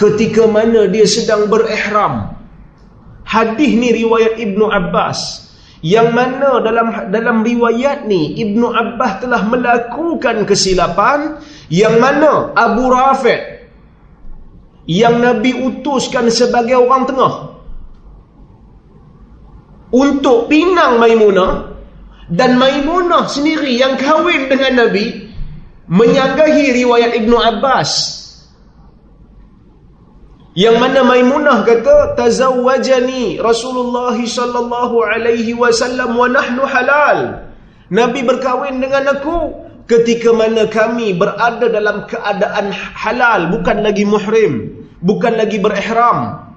ketika 0.01 0.49
mana 0.49 0.89
dia 0.89 1.05
sedang 1.05 1.51
berihram. 1.51 2.35
Hadis 3.25 3.73
ni 3.75 3.91
riwayat 3.91 4.37
Ibnu 4.37 4.69
Abbas 4.69 5.51
yang 5.85 6.13
mana 6.17 6.65
dalam 6.65 7.13
dalam 7.13 7.45
riwayat 7.45 8.09
ni 8.09 8.37
Ibnu 8.41 8.69
Abbas 8.69 9.25
telah 9.25 9.43
melakukan 9.49 10.49
kesilapan 10.49 11.41
yang 11.69 11.99
mana 11.99 12.53
Abu 12.55 12.89
Rafi' 12.89 13.41
yang 14.85 15.21
Nabi 15.21 15.57
utuskan 15.65 16.29
sebagai 16.29 16.77
orang 16.79 17.05
tengah 17.09 17.35
untuk 19.93 20.47
pinang 20.53 21.01
Maimunah 21.01 21.74
dan 22.33 22.57
Maimunah 22.57 23.29
sendiri 23.29 23.77
yang 23.77 24.01
kahwin 24.01 24.49
dengan 24.49 24.87
Nabi 24.87 25.29
menyanggahi 25.89 26.73
riwayat 26.73 27.13
Ibnu 27.21 27.37
Abbas 27.37 27.91
yang 30.55 30.79
mana 30.79 31.03
Maimunah 31.03 31.67
kata 31.67 32.15
tazawwajani 32.15 33.43
Rasulullah 33.43 34.15
sallallahu 34.15 35.03
alaihi 35.03 35.51
wasallam 35.51 36.15
wa 36.15 36.31
nahnu 36.31 36.63
halal. 36.63 37.19
Nabi 37.91 38.23
berkahwin 38.23 38.79
dengan 38.79 39.19
aku 39.19 39.51
ketika 39.91 40.31
mana 40.31 40.71
kami 40.71 41.13
berada 41.19 41.67
dalam 41.69 42.07
keadaan 42.07 42.71
halal 42.73 43.51
bukan 43.51 43.83
lagi 43.83 44.07
muhrim, 44.07 44.87
bukan 45.03 45.35
lagi 45.35 45.59
berihram. 45.59 46.54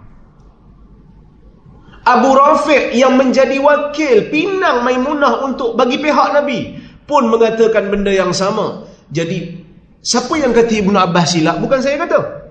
Abu 2.07 2.31
Rafiq 2.31 2.95
yang 2.95 3.19
menjadi 3.19 3.59
wakil 3.59 4.31
pinang 4.31 4.87
Maimunah 4.87 5.43
untuk 5.43 5.75
bagi 5.75 5.99
pihak 5.99 6.31
Nabi 6.31 6.79
pun 7.03 7.27
mengatakan 7.27 7.91
benda 7.91 8.15
yang 8.15 8.31
sama. 8.31 8.87
Jadi 9.11 9.59
siapa 9.99 10.39
yang 10.39 10.55
kata 10.55 10.71
Ibnu 10.71 10.95
Abbas 10.95 11.35
silap? 11.35 11.59
Bukan 11.59 11.83
saya 11.83 11.99
kata 11.99 12.47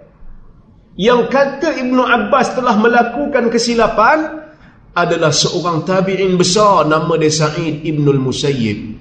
yang 0.96 1.28
kata 1.28 1.76
Ibnu 1.76 2.00
Abbas 2.04 2.56
telah 2.56 2.76
melakukan 2.80 3.52
kesilapan 3.52 4.48
adalah 4.96 5.28
seorang 5.28 5.84
tabi'in 5.84 6.40
besar 6.40 6.88
nama 6.88 7.20
dia 7.20 7.28
Sa'id 7.28 7.84
Ibn 7.84 8.06
Musayyib 8.16 8.96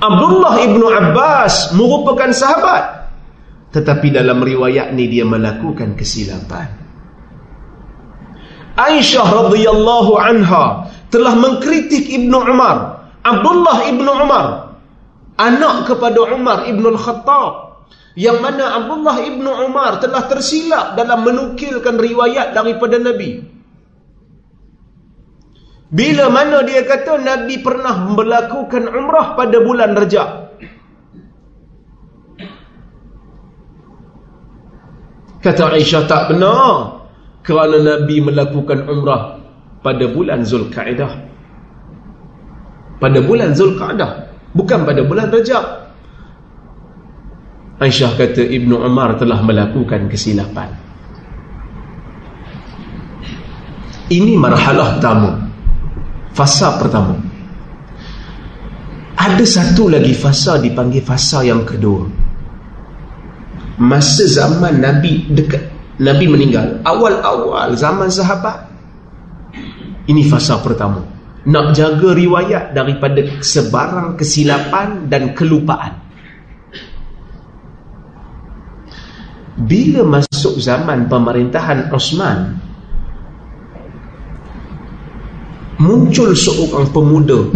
Abdullah 0.00 0.56
Ibn 0.64 0.82
Abbas 0.88 1.76
merupakan 1.76 2.32
sahabat 2.32 3.05
tetapi 3.76 4.08
dalam 4.08 4.40
riwayat 4.40 4.96
ni 4.96 5.04
dia 5.12 5.28
melakukan 5.28 5.92
kesilapan. 6.00 6.64
Aisyah 8.72 9.52
radhiyallahu 9.52 10.16
anha 10.16 10.88
telah 11.12 11.36
mengkritik 11.36 12.08
Ibn 12.08 12.32
Umar 12.32 12.76
Abdullah 13.20 13.84
Ibn 13.92 14.06
Umar 14.08 14.46
anak 15.36 15.92
kepada 15.92 16.24
Umar 16.32 16.64
Ibn 16.64 16.84
Al-Khattab 16.96 17.52
yang 18.16 18.40
mana 18.40 18.80
Abdullah 18.80 19.20
Ibn 19.20 19.44
Umar 19.68 20.00
telah 20.00 20.24
tersilap 20.24 20.96
dalam 20.96 21.20
menukilkan 21.28 22.00
riwayat 22.00 22.56
daripada 22.56 22.96
Nabi. 22.96 23.44
Bila 25.92 26.32
mana 26.32 26.64
dia 26.64 26.80
kata 26.80 27.20
Nabi 27.20 27.60
pernah 27.60 28.08
melakukan 28.08 28.88
umrah 28.88 29.36
pada 29.36 29.60
bulan 29.60 29.92
Rejab 29.92 30.45
kata 35.46 35.78
Aisyah 35.78 36.10
tak 36.10 36.34
benar. 36.34 36.98
Kerana 37.46 37.78
Nabi 37.78 38.18
melakukan 38.18 38.90
umrah 38.90 39.38
pada 39.86 40.10
bulan 40.10 40.42
Zulkaidah. 40.42 41.12
Pada 42.98 43.22
bulan 43.22 43.54
Zulkaidah 43.54 44.34
bukan 44.50 44.82
pada 44.82 45.06
bulan 45.06 45.30
Rajab. 45.30 45.62
Aisyah 47.78 48.18
kata 48.18 48.42
Ibnu 48.42 48.82
Umar 48.82 49.14
telah 49.14 49.38
melakukan 49.46 50.10
kesilapan. 50.10 50.74
Ini 54.10 54.34
marhalah 54.38 54.98
pertama 54.98 55.30
fasa 56.34 56.78
pertama. 56.82 57.14
Ada 59.16 59.42
satu 59.46 59.90
lagi 59.90 60.14
fasa 60.14 60.58
dipanggil 60.58 61.02
fasa 61.02 61.42
yang 61.42 61.66
kedua 61.66 62.06
masa 63.76 64.24
zaman 64.24 64.80
Nabi 64.80 65.28
dekat 65.32 65.72
Nabi 65.96 66.24
meninggal 66.28 66.80
awal-awal 66.84 67.72
zaman 67.76 68.08
sahabat 68.12 68.68
ini 70.06 70.24
fasa 70.28 70.60
pertama 70.60 71.16
nak 71.46 71.78
jaga 71.78 72.10
riwayat 72.10 72.74
daripada 72.74 73.22
sebarang 73.38 74.18
kesilapan 74.18 75.06
dan 75.06 75.30
kelupaan. 75.30 76.02
Bila 79.56 80.04
masuk 80.04 80.60
zaman 80.60 81.08
pemerintahan 81.08 81.88
Osman, 81.94 82.60
muncul 85.80 86.34
seorang 86.36 86.92
pemuda 86.92 87.54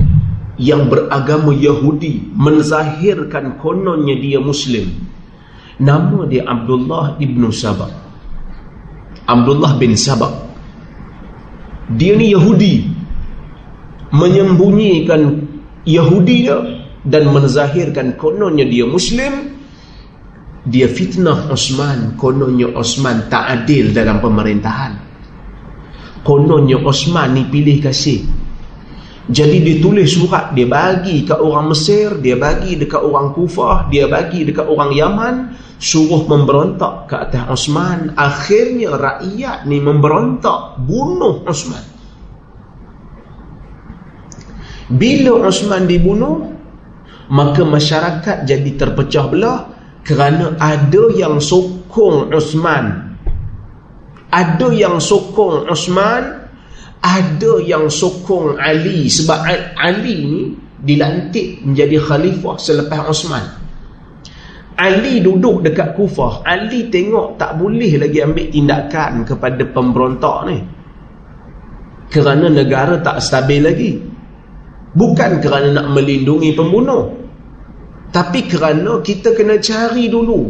yang 0.56 0.88
beragama 0.88 1.52
Yahudi 1.52 2.30
menzahirkan 2.32 3.58
kononnya 3.60 4.16
dia 4.16 4.40
Muslim. 4.40 5.09
Nama 5.80 6.28
dia 6.28 6.44
Abdullah 6.44 7.16
ibnu 7.16 7.48
Sabah. 7.48 7.88
Abdullah 9.24 9.80
bin 9.80 9.96
Sabah. 9.96 10.28
Dia 11.96 12.14
ni 12.14 12.36
Yahudi 12.36 12.86
menyembunyikan 14.14 15.48
Yahudi 15.86 16.36
dia 16.46 16.58
dan 17.06 17.32
menzahirkan 17.32 18.18
kononnya 18.20 18.66
dia 18.68 18.84
Muslim 18.84 19.56
dia 20.66 20.90
fitnah 20.90 21.48
Osman 21.48 22.20
kononnya 22.20 22.68
Osman 22.76 23.32
tak 23.32 23.64
adil 23.64 23.96
dalam 23.96 24.20
pemerintahan 24.20 24.92
kononnya 26.20 26.76
Osman 26.84 27.32
ni 27.32 27.48
pilih 27.48 27.80
kasih 27.80 28.28
jadi 29.30 29.56
dia 29.62 29.76
tulis 29.78 30.10
surat 30.10 30.50
dia 30.52 30.66
bagi 30.66 31.22
ke 31.22 31.38
orang 31.38 31.70
Mesir 31.70 32.18
dia 32.18 32.34
bagi 32.34 32.74
dekat 32.74 33.00
orang 33.00 33.30
Kufah 33.32 33.86
dia 33.86 34.10
bagi 34.10 34.42
dekat 34.42 34.66
orang 34.66 34.90
Yaman 34.90 35.34
suruh 35.78 36.26
memberontak 36.26 37.08
ke 37.08 37.14
atas 37.16 37.46
Osman 37.48 38.12
akhirnya 38.18 38.98
rakyat 38.98 39.64
ni 39.70 39.78
memberontak 39.78 40.82
bunuh 40.82 41.46
Osman 41.46 42.00
bila 44.90 45.46
Osman 45.46 45.86
dibunuh, 45.86 46.50
maka 47.30 47.62
masyarakat 47.62 48.42
jadi 48.42 48.70
terpecah 48.74 49.30
belah 49.30 49.60
kerana 50.02 50.58
ada 50.58 51.14
yang 51.14 51.38
sokong 51.38 52.34
Osman. 52.34 53.14
Ada 54.34 54.66
yang 54.74 54.98
sokong 54.98 55.70
Osman, 55.70 56.39
ada 57.00 57.52
yang 57.64 57.88
sokong 57.88 58.60
Ali 58.60 59.08
sebab 59.08 59.40
Ali 59.80 60.16
ni 60.28 60.42
dilantik 60.80 61.64
menjadi 61.64 61.96
khalifah 61.96 62.56
selepas 62.60 63.08
Osman. 63.08 63.44
Ali 64.80 65.20
duduk 65.20 65.60
dekat 65.60 65.92
Kufah. 65.92 66.40
Ali 66.40 66.88
tengok 66.88 67.36
tak 67.36 67.60
boleh 67.60 68.00
lagi 68.00 68.24
ambil 68.24 68.48
tindakan 68.48 69.28
kepada 69.28 69.60
pemberontak 69.68 70.38
ni. 70.48 70.58
Kerana 72.08 72.48
negara 72.48 72.96
tak 73.04 73.20
stabil 73.20 73.60
lagi. 73.60 73.92
Bukan 74.96 75.38
kerana 75.44 75.68
nak 75.76 75.86
melindungi 75.92 76.56
pembunuh. 76.56 77.12
Tapi 78.10 78.48
kerana 78.48 79.04
kita 79.04 79.36
kena 79.36 79.60
cari 79.60 80.08
dulu. 80.08 80.48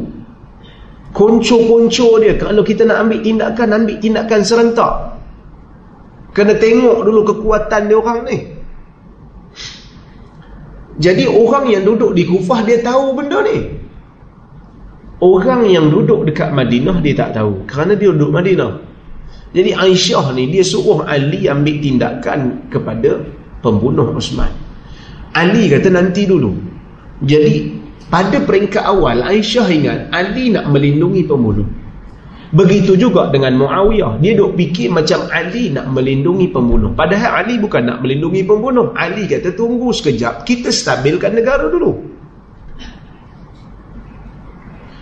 Konco-konco 1.11 2.23
dia. 2.23 2.39
Kalau 2.39 2.63
kita 2.63 2.87
nak 2.87 3.05
ambil 3.05 3.21
tindakan, 3.21 3.83
ambil 3.83 3.99
tindakan 3.99 4.41
serentak. 4.47 4.95
Kena 6.31 6.55
tengok 6.57 7.03
dulu 7.03 7.21
kekuatan 7.27 7.91
dia 7.91 7.97
orang 7.99 8.19
ni. 8.27 8.39
Jadi 11.01 11.25
orang 11.27 11.65
yang 11.73 11.83
duduk 11.83 12.13
di 12.13 12.29
Kufah 12.29 12.61
dia 12.63 12.79
tahu 12.85 13.17
benda 13.17 13.41
ni. 13.43 13.81
Orang 15.21 15.69
yang 15.69 15.93
duduk 15.93 16.25
dekat 16.29 16.53
Madinah 16.53 17.01
dia 17.01 17.15
tak 17.17 17.37
tahu. 17.37 17.65
Kerana 17.69 17.97
dia 17.97 18.13
duduk 18.13 18.33
Madinah. 18.33 18.73
Jadi 19.51 19.75
Aisyah 19.75 20.31
ni 20.39 20.47
dia 20.47 20.63
suruh 20.63 21.03
Ali 21.03 21.51
ambil 21.51 21.83
tindakan 21.83 22.71
kepada 22.71 23.19
pembunuh 23.65 24.17
Osman 24.17 24.51
Ali 25.37 25.71
kata 25.71 25.93
nanti 25.93 26.27
dulu 26.27 26.57
jadi 27.23 27.77
pada 28.09 28.43
peringkat 28.43 28.83
awal 28.83 29.23
Aisyah 29.23 29.69
ingat 29.71 29.99
Ali 30.11 30.51
nak 30.51 30.67
melindungi 30.73 31.23
pembunuh 31.29 31.69
begitu 32.51 32.99
juga 32.99 33.31
dengan 33.31 33.59
Muawiyah. 33.59 34.19
Dia 34.19 34.35
duk 34.35 34.59
fikir 34.59 34.91
macam 34.91 35.27
Ali 35.31 35.71
nak 35.71 35.91
melindungi 35.91 36.51
pembunuh. 36.51 36.93
Padahal 36.95 37.47
Ali 37.47 37.59
bukan 37.63 37.87
nak 37.87 37.99
melindungi 38.03 38.43
pembunuh. 38.43 38.95
Ali 38.95 39.31
kata 39.31 39.55
tunggu 39.55 39.95
sekejap 39.95 40.43
kita 40.47 40.75
stabilkan 40.75 41.35
negara 41.35 41.71
dulu. 41.71 42.11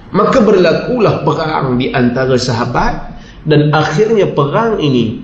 Maka 0.08 0.40
berlakulah 0.40 1.20
perang 1.20 1.76
di 1.76 1.92
antara 1.92 2.40
sahabat 2.40 3.20
dan 3.44 3.68
akhirnya 3.76 4.32
perang 4.32 4.80
ini 4.80 5.20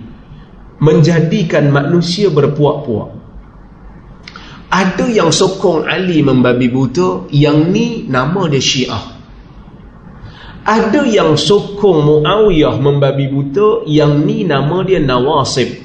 menjadikan 0.77 1.73
manusia 1.73 2.29
berpuak-puak. 2.29 3.25
Ada 4.69 5.07
yang 5.09 5.31
sokong 5.33 5.89
Ali 5.89 6.21
membabi 6.21 6.69
buta 6.69 7.31
yang 7.31 7.71
ni 7.71 8.05
nama 8.11 8.45
dia 8.51 8.61
Syiah 8.61 9.14
ada 10.65 11.05
yang 11.05 11.37
sokong 11.37 12.09
Muawiyah 12.09 12.81
membabi 12.81 13.29
buta 13.29 13.85
yang 13.85 14.25
ni 14.25 14.49
nama 14.49 14.81
dia 14.81 14.97
Nawasib. 14.97 15.85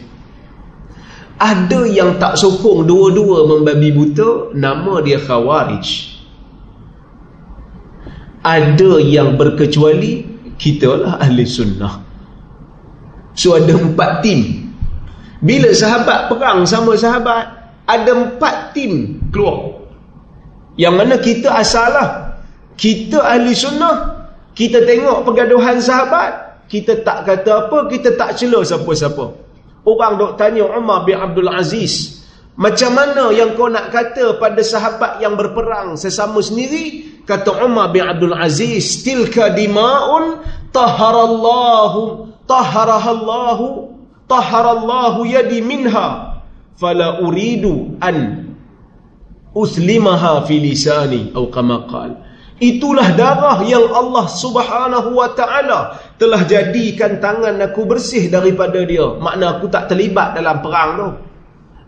Ada 1.35 1.83
yang 1.87 2.15
tak 2.15 2.39
sokong 2.39 2.87
dua-dua 2.87 3.43
membabi 3.43 3.91
buta 3.91 4.55
nama 4.55 5.03
dia 5.03 5.19
Khawarij. 5.19 5.87
Ada 8.39 9.03
yang 9.03 9.35
berkecuali 9.35 10.23
kita 10.55 10.89
lah 10.95 11.13
ahli 11.19 11.43
sunnah. 11.43 11.99
So 13.35 13.59
ada 13.59 13.75
empat 13.75 14.23
tim. 14.23 14.71
Bila 15.43 15.75
sahabat 15.75 16.31
perang 16.31 16.63
sama 16.63 16.95
sahabat 16.95 17.75
ada 17.83 18.11
empat 18.15 18.71
tim 18.71 19.19
keluar. 19.27 19.75
Yang 20.79 20.95
mana 20.95 21.15
kita 21.19 21.51
asal 21.51 21.91
lah. 21.91 22.09
Kita 22.79 23.27
ahli 23.27 23.51
sunnah 23.51 24.18
kita 24.59 24.83
tengok 24.83 25.23
pergaduhan 25.23 25.79
sahabat 25.79 26.49
kita 26.67 26.99
tak 27.01 27.23
kata 27.23 27.65
apa 27.65 27.87
kita 27.87 28.19
tak 28.19 28.35
cela 28.35 28.59
siapa-siapa. 28.61 29.25
Orang 29.87 30.19
dok 30.19 30.35
tanya 30.35 30.67
Umar 30.67 31.07
bin 31.07 31.15
Abdul 31.17 31.49
Aziz 31.49 32.19
macam 32.59 32.91
mana 32.91 33.31
yang 33.31 33.55
kau 33.55 33.71
nak 33.71 33.87
kata 33.87 34.35
pada 34.35 34.59
sahabat 34.59 35.23
yang 35.23 35.39
berperang 35.39 35.95
sesama 35.95 36.43
sendiri? 36.43 37.07
Kata 37.23 37.63
Umar 37.63 37.95
bin 37.95 38.03
Abdul 38.03 38.35
Aziz 38.35 38.99
tilka 39.01 39.55
dima'un 39.55 40.43
taharallahu 40.75 42.29
taharahallahu 42.43 43.95
taharallahu 44.27 45.23
yadi 45.23 45.63
minha 45.63 46.35
fala 46.75 47.23
uridu 47.23 47.95
an 48.03 48.49
uslimaha 49.55 50.43
fi 50.43 50.59
lisani 50.59 51.31
atau 51.31 51.47
kama 51.47 51.87
qala 51.87 52.28
itulah 52.59 53.15
darah 53.15 53.63
yang 53.63 53.87
Allah 53.91 54.27
Subhanahu 54.27 55.15
wa 55.15 55.31
taala 55.33 55.95
telah 56.19 56.43
jadikan 56.43 57.17
tangan 57.23 57.59
aku 57.63 57.87
bersih 57.87 58.27
daripada 58.27 58.83
dia. 58.83 59.17
Makna 59.17 59.57
aku 59.57 59.71
tak 59.71 59.91
terlibat 59.91 60.35
dalam 60.35 60.59
perang 60.59 60.91
tu. 60.95 61.09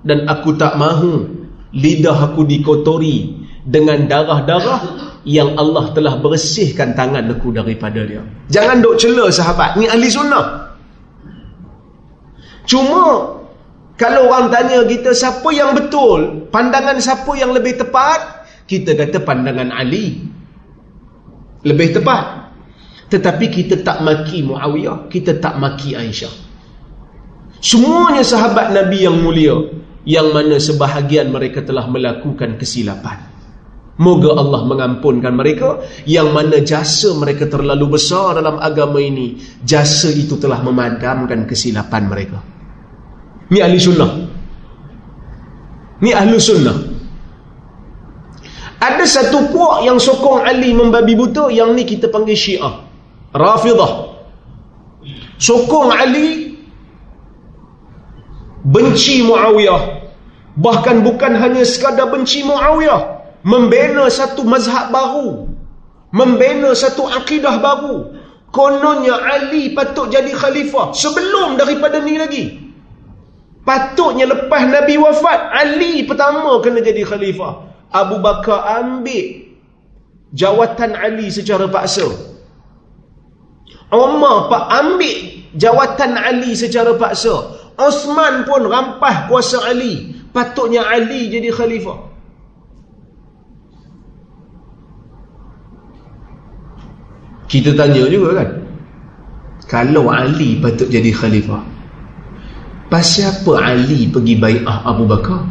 Dan 0.02 0.26
aku 0.26 0.58
tak 0.58 0.76
mahu 0.82 1.30
lidah 1.78 2.34
aku 2.34 2.42
dikotori 2.48 3.46
dengan 3.62 4.10
darah-darah 4.10 4.82
yang 5.22 5.54
Allah 5.54 5.94
telah 5.94 6.18
bersihkan 6.18 6.98
tangan 6.98 7.30
aku 7.30 7.54
daripada 7.54 8.02
dia. 8.02 8.26
Jangan 8.50 8.82
dok 8.82 8.98
cela 8.98 9.30
sahabat. 9.30 9.78
Ni 9.78 9.86
ahli 9.86 10.10
sunnah. 10.10 10.74
Cuma 12.66 13.38
kalau 14.02 14.34
orang 14.34 14.50
tanya 14.50 14.82
kita 14.90 15.14
siapa 15.14 15.46
yang 15.54 15.78
betul, 15.78 16.50
pandangan 16.50 16.98
siapa 16.98 17.30
yang 17.38 17.54
lebih 17.54 17.78
tepat, 17.78 18.50
kita 18.66 18.98
kata 18.98 19.22
pandangan 19.22 19.70
Ali. 19.70 20.31
Lebih 21.62 22.02
tepat. 22.02 22.54
Tetapi 23.12 23.46
kita 23.52 23.84
tak 23.84 24.02
maki 24.02 24.42
Muawiyah, 24.48 25.12
kita 25.12 25.38
tak 25.44 25.60
maki 25.60 26.00
Aisyah. 26.00 26.32
Semuanya 27.62 28.26
sahabat 28.26 28.74
Nabi 28.74 29.06
yang 29.06 29.20
mulia, 29.22 29.54
yang 30.08 30.34
mana 30.34 30.58
sebahagian 30.58 31.30
mereka 31.30 31.62
telah 31.62 31.86
melakukan 31.86 32.58
kesilapan. 32.58 33.30
Moga 34.02 34.34
Allah 34.34 34.66
mengampunkan 34.66 35.30
mereka 35.30 35.86
yang 36.10 36.34
mana 36.34 36.58
jasa 36.66 37.14
mereka 37.14 37.46
terlalu 37.46 38.00
besar 38.00 38.40
dalam 38.40 38.58
agama 38.58 38.98
ini. 38.98 39.38
Jasa 39.62 40.10
itu 40.10 40.42
telah 40.42 40.58
memadamkan 40.66 41.46
kesilapan 41.46 42.10
mereka. 42.10 42.42
Ni 43.54 43.62
ahli 43.62 43.78
sunnah. 43.78 44.12
Ni 46.02 46.10
ahli 46.16 46.40
sunnah. 46.42 46.91
Ada 48.82 49.06
satu 49.06 49.54
puak 49.54 49.86
yang 49.86 50.02
sokong 50.02 50.42
Ali 50.42 50.74
membabi 50.74 51.14
buta, 51.14 51.54
yang 51.54 51.78
ni 51.78 51.86
kita 51.86 52.10
panggil 52.10 52.34
syiah. 52.34 52.82
Rafidah. 53.30 54.10
Sokong 55.38 55.94
Ali, 55.94 56.58
benci 58.66 59.22
Muawiyah. 59.22 60.02
Bahkan 60.58 61.06
bukan 61.06 61.38
hanya 61.38 61.62
sekadar 61.62 62.10
benci 62.10 62.42
Muawiyah. 62.42 63.22
Membina 63.46 64.10
satu 64.10 64.46
mazhab 64.50 64.90
baru. 64.90 65.46
Membina 66.10 66.74
satu 66.74 67.06
akidah 67.06 67.62
baru. 67.62 68.18
Kononnya 68.50 69.14
Ali 69.14 69.78
patut 69.78 70.10
jadi 70.10 70.34
khalifah. 70.34 70.92
Sebelum 70.98 71.56
daripada 71.56 72.02
ni 72.02 72.18
lagi. 72.18 72.46
Patutnya 73.62 74.26
lepas 74.26 74.66
Nabi 74.66 74.98
wafat, 74.98 75.54
Ali 75.54 76.02
pertama 76.04 76.58
kena 76.66 76.82
jadi 76.82 77.06
khalifah. 77.06 77.71
Abu 77.92 78.24
Bakar 78.24 78.84
ambil 78.84 79.52
jawatan 80.32 80.96
Ali 80.96 81.28
secara 81.28 81.68
paksa. 81.68 82.08
Umar 83.92 84.48
pak 84.48 84.64
ambil 84.72 85.18
jawatan 85.60 86.16
Ali 86.16 86.56
secara 86.56 86.96
paksa. 86.96 87.60
Osman 87.76 88.48
pun 88.48 88.64
rampah 88.68 89.28
kuasa 89.28 89.68
Ali. 89.68 90.16
Patutnya 90.32 90.88
Ali 90.88 91.28
jadi 91.28 91.52
khalifah. 91.52 92.12
Kita 97.52 97.76
tanya 97.76 98.08
juga 98.08 98.40
kan. 98.40 98.50
Kalau 99.68 100.08
Ali 100.08 100.56
patut 100.64 100.88
jadi 100.88 101.12
khalifah. 101.12 101.68
Pasal 102.88 103.32
apa 103.32 103.76
Ali 103.76 104.08
pergi 104.08 104.40
bai'ah 104.40 104.88
Abu 104.88 105.04
Bakar? 105.04 105.44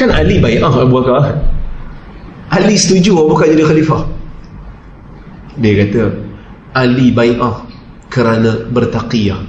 Kan 0.00 0.08
Ali 0.08 0.40
bai'ah 0.40 0.72
Abu 0.72 0.96
Bakar. 0.96 1.36
Ali 2.48 2.80
setuju 2.80 3.20
Abu 3.20 3.36
Bakar 3.36 3.52
jadi 3.52 3.68
khalifah. 3.68 4.08
Dia 5.60 5.84
kata, 5.84 6.16
Ali 6.72 7.12
bai'ah 7.12 7.68
kerana 8.08 8.64
bertaqiyah. 8.72 9.44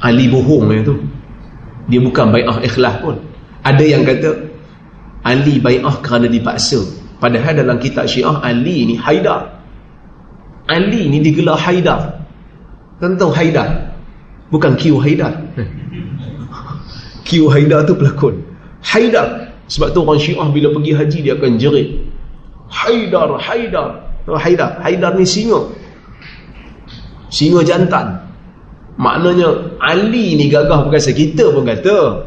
Ali 0.00 0.32
bohong 0.32 0.72
itu. 0.72 0.96
Dia 1.92 2.00
bukan 2.00 2.32
bai'ah 2.32 2.64
ikhlas 2.64 3.04
pun. 3.04 3.20
Ada 3.60 3.84
yang 3.84 4.08
kata, 4.08 4.48
Ali 5.28 5.60
bai'ah 5.60 6.00
kerana 6.00 6.32
dipaksa. 6.32 6.80
Padahal 7.20 7.60
dalam 7.60 7.76
kitab 7.76 8.08
syiah, 8.08 8.40
Ali 8.40 8.88
ni 8.88 8.96
Haidar. 8.96 9.60
Ali 10.64 11.12
ni 11.12 11.20
digelar 11.20 11.60
Haidar. 11.60 12.24
Tahu 12.98 13.30
Haidar 13.30 13.94
Bukan 14.50 14.74
Q 14.74 14.98
Haidar 14.98 15.30
Q 17.28 17.46
Haidar 17.46 17.86
tu 17.86 17.94
pelakon 17.94 18.42
Haidar 18.82 19.47
Sebab 19.68 19.92
tu 19.92 20.00
orang 20.00 20.16
syiah 20.16 20.48
bila 20.48 20.72
pergi 20.72 20.92
haji 20.96 21.18
dia 21.20 21.32
akan 21.36 21.60
jerit. 21.60 21.88
Haidar, 22.72 23.36
Haidar. 23.36 23.88
Haidar, 24.28 24.80
Haidar 24.80 25.12
ni 25.16 25.24
singa. 25.28 25.60
Singa 27.28 27.60
jantan. 27.64 28.28
Maknanya 28.98 29.78
Ali 29.78 30.34
ni 30.34 30.50
gagah 30.50 30.88
bukan 30.88 30.98
kita 30.98 31.54
pun 31.54 31.64
kata. 31.68 32.26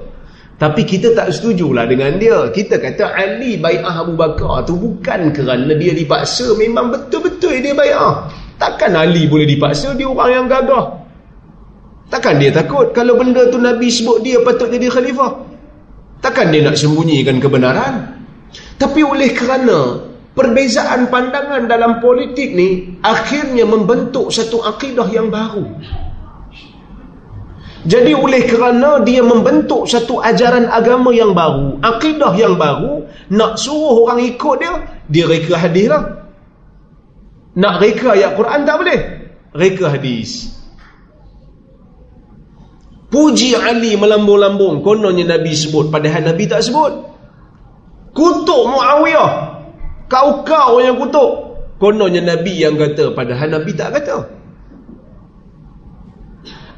Tapi 0.62 0.86
kita 0.86 1.18
tak 1.18 1.34
setujulah 1.34 1.90
dengan 1.90 2.22
dia. 2.22 2.54
Kita 2.54 2.78
kata 2.78 3.18
Ali 3.18 3.58
bai'ah 3.58 4.06
Abu 4.06 4.14
Bakar 4.14 4.62
tu 4.70 4.78
bukan 4.78 5.34
kerana 5.34 5.74
dia 5.74 5.92
dipaksa. 5.98 6.54
Memang 6.54 6.94
betul-betul 6.94 7.58
dia 7.60 7.74
bai'ah. 7.74 8.30
Takkan 8.62 8.94
Ali 8.94 9.26
boleh 9.26 9.50
dipaksa 9.50 9.98
dia 9.98 10.06
orang 10.06 10.30
yang 10.30 10.46
gagah. 10.46 11.02
Takkan 12.14 12.38
dia 12.38 12.54
takut 12.54 12.94
kalau 12.94 13.18
benda 13.18 13.50
tu 13.50 13.58
Nabi 13.58 13.90
sebut 13.90 14.22
dia 14.22 14.38
patut 14.46 14.70
jadi 14.70 14.86
khalifah. 14.94 15.51
Takkan 16.22 16.54
dia 16.54 16.62
nak 16.62 16.78
sembunyikan 16.78 17.42
kebenaran. 17.42 18.22
Tapi 18.78 19.02
oleh 19.02 19.34
kerana 19.34 20.06
perbezaan 20.38 21.10
pandangan 21.10 21.66
dalam 21.66 21.98
politik 21.98 22.54
ni 22.54 22.98
akhirnya 23.02 23.66
membentuk 23.66 24.30
satu 24.30 24.62
akidah 24.62 25.10
yang 25.10 25.34
baru. 25.34 25.66
Jadi 27.82 28.14
oleh 28.14 28.46
kerana 28.46 29.02
dia 29.02 29.26
membentuk 29.26 29.90
satu 29.90 30.22
ajaran 30.22 30.70
agama 30.70 31.10
yang 31.10 31.34
baru, 31.34 31.82
akidah 31.82 32.38
yang 32.38 32.54
baru, 32.54 33.10
nak 33.34 33.58
suruh 33.58 34.06
orang 34.06 34.22
ikut 34.22 34.56
dia, 34.62 34.74
dia 35.10 35.26
reka 35.26 35.58
hadis 35.58 35.90
lah. 35.90 36.30
Nak 37.58 37.82
reka 37.82 38.14
ayat 38.14 38.38
Quran 38.38 38.62
tak 38.70 38.76
boleh. 38.78 39.00
Reka 39.58 39.86
hadis. 39.98 40.61
Puji 43.12 43.60
Ali 43.60 44.00
melambung-lambung. 44.00 44.80
Kononnya 44.80 45.36
Nabi 45.36 45.52
sebut. 45.52 45.92
Padahal 45.92 46.32
Nabi 46.32 46.48
tak 46.48 46.64
sebut. 46.64 47.12
kutuk 48.16 48.64
Muawiyah. 48.72 49.32
Kau-kau 50.08 50.80
yang 50.80 50.96
kutuk. 50.96 51.32
Kononnya 51.76 52.24
Nabi 52.24 52.64
yang 52.64 52.80
kata 52.80 53.12
padahal 53.12 53.52
Nabi 53.52 53.72
tak 53.76 54.00
kata. 54.00 54.18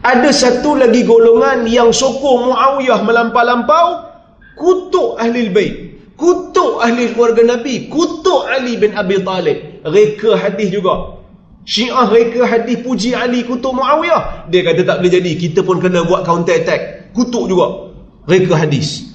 Ada 0.03 0.29
satu 0.35 0.75
lagi 0.75 1.05
golongan 1.05 1.69
yang 1.69 1.93
sokong 1.93 2.49
Muawiyah 2.49 2.99
melampau-lampau. 3.05 4.09
Kutuk 4.57 5.21
ahli 5.21 5.53
bait. 5.53 5.73
Kutuk 6.17 6.81
ahli 6.81 7.13
keluarga 7.13 7.57
Nabi. 7.57 7.89
Kutuk 7.89 8.45
Ali 8.49 8.77
bin 8.77 8.93
Abi 8.97 9.21
Talib. 9.21 9.81
Reka 9.85 10.37
hadis 10.37 10.69
juga 10.69 11.22
Syiah 11.63 12.11
reka 12.11 12.43
hadis 12.43 12.83
puji 12.83 13.15
Ali 13.15 13.47
kutuk 13.47 13.71
Muawiyah 13.71 14.51
dia 14.51 14.67
kata 14.67 14.83
tak 14.83 14.99
boleh 14.99 15.11
jadi 15.15 15.31
kita 15.39 15.63
pun 15.63 15.79
kena 15.79 16.03
buat 16.03 16.27
counter 16.27 16.59
attack 16.59 17.15
kutuk 17.15 17.47
juga 17.47 17.95
reka 18.27 18.59
hadis 18.59 19.13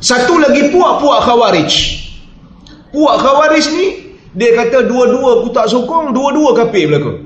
Satu 0.00 0.40
lagi 0.40 0.72
puak-puak 0.72 1.28
khawarij. 1.28 1.72
Puak 2.88 3.16
khawarij 3.20 3.66
ni, 3.76 4.16
dia 4.32 4.56
kata 4.56 4.88
dua-dua 4.88 5.44
aku 5.44 5.52
tak 5.52 5.68
sokong, 5.68 6.16
dua-dua 6.16 6.56
kapir 6.56 6.88
belaka. 6.88 7.20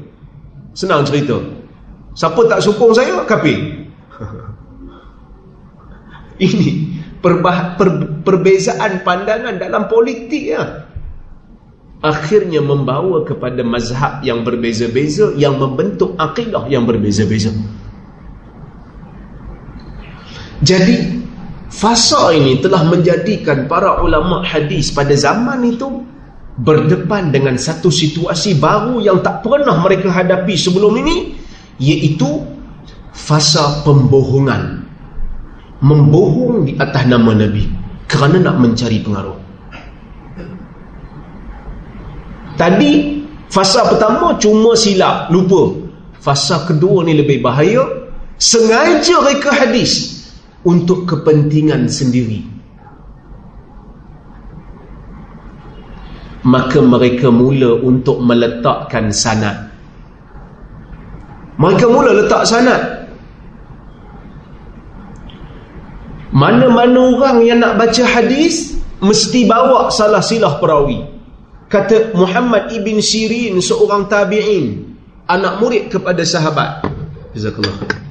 Senang 0.74 1.06
cerita. 1.06 1.38
Siapa 2.18 2.50
tak 2.50 2.66
sokong 2.66 2.90
saya, 2.90 3.22
kapir. 3.30 3.86
Ini 6.50 6.70
perbah, 7.22 7.78
per, 7.78 8.18
perbezaan 8.26 9.06
pandangan 9.06 9.54
dalam 9.54 9.86
politik 9.86 10.42
ya. 10.42 10.90
Akhirnya 12.04 12.60
membawa 12.60 13.24
kepada 13.24 13.64
mazhab 13.64 14.20
yang 14.20 14.44
berbeza-beza 14.44 15.32
yang 15.40 15.56
membentuk 15.56 16.12
akidah 16.20 16.68
yang 16.68 16.84
berbeza-beza. 16.84 17.48
Jadi 20.60 21.24
Fasa 21.74 22.30
ini 22.30 22.62
telah 22.62 22.86
menjadikan 22.86 23.66
para 23.66 23.98
ulama 23.98 24.46
hadis 24.46 24.94
pada 24.94 25.10
zaman 25.18 25.58
itu 25.66 26.06
berdepan 26.54 27.34
dengan 27.34 27.58
satu 27.58 27.90
situasi 27.90 28.62
baru 28.62 29.02
yang 29.02 29.18
tak 29.26 29.42
pernah 29.42 29.82
mereka 29.82 30.06
hadapi 30.06 30.54
sebelum 30.54 30.94
ini 31.02 31.34
iaitu 31.82 32.46
fasa 33.10 33.82
pembohongan 33.82 34.86
membohong 35.82 36.70
di 36.70 36.78
atas 36.78 37.10
nama 37.10 37.34
Nabi 37.34 37.66
kerana 38.06 38.38
nak 38.38 38.56
mencari 38.62 39.02
pengaruh 39.02 39.34
tadi 42.58 43.22
fasa 43.50 43.86
pertama 43.86 44.34
cuma 44.42 44.74
silap 44.74 45.30
lupa. 45.30 45.84
Fasa 46.18 46.64
kedua 46.64 47.04
ni 47.04 47.14
lebih 47.14 47.44
bahaya. 47.44 47.84
Sengaja 48.40 49.22
reka 49.22 49.52
hadis 49.54 50.24
untuk 50.66 51.06
kepentingan 51.06 51.86
sendiri. 51.86 52.42
Maka 56.44 56.82
mereka 56.82 57.32
mula 57.32 57.78
untuk 57.80 58.20
meletakkan 58.20 59.08
sanad. 59.14 59.72
Mereka 61.56 61.86
mula 61.88 62.10
letak 62.24 62.44
sanad. 62.44 62.82
Mana-mana 66.34 67.14
orang 67.14 67.38
yang 67.46 67.62
nak 67.62 67.78
baca 67.78 68.02
hadis 68.02 68.74
mesti 68.98 69.46
bawa 69.46 69.86
salah 69.94 70.18
silah 70.18 70.58
perawi 70.58 71.13
kata 71.68 72.16
Muhammad 72.16 72.72
ibn 72.74 72.98
Sirin 73.00 73.60
seorang 73.60 74.08
tabi'in. 74.08 74.96
Anak 75.24 75.60
murid 75.60 75.88
kepada 75.88 76.20
sahabat. 76.20 76.84
Jazakallahu 77.32 77.80
khair 77.80 78.04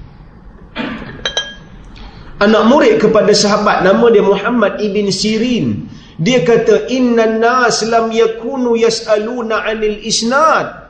anak 2.43 2.63
murid 2.67 2.93
kepada 2.99 3.31
sahabat. 3.31 3.87
Nama 3.87 4.05
dia 4.11 4.23
Muhammad 4.23 4.83
ibn 4.83 5.07
Sirin. 5.09 5.87
Dia 6.19 6.45
kata 6.45 6.91
inna 6.93 7.25
nas 7.39 7.81
lam 7.87 8.11
yakunu 8.13 8.77
yas'aluna 8.77 9.65
'anil 9.65 9.97
isnad. 10.03 10.83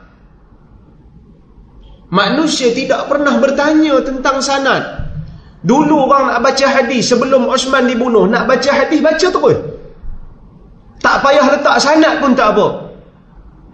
Manusia 2.12 2.70
tidak 2.70 3.10
pernah 3.10 3.40
bertanya 3.40 3.98
tentang 4.04 4.38
sanad. 4.44 5.02
Dulu 5.64 6.04
orang 6.06 6.28
nak 6.28 6.40
baca 6.44 6.66
hadis 6.68 7.08
sebelum 7.08 7.48
Osman 7.48 7.88
dibunuh. 7.88 8.28
Nak 8.28 8.44
baca 8.44 8.70
hadis 8.70 9.00
baca 9.00 9.26
terus 9.32 9.58
tak 11.04 11.20
payah 11.20 11.46
letak 11.52 11.76
sanad 11.84 12.16
pun 12.24 12.32
tak 12.32 12.56
apa. 12.56 12.66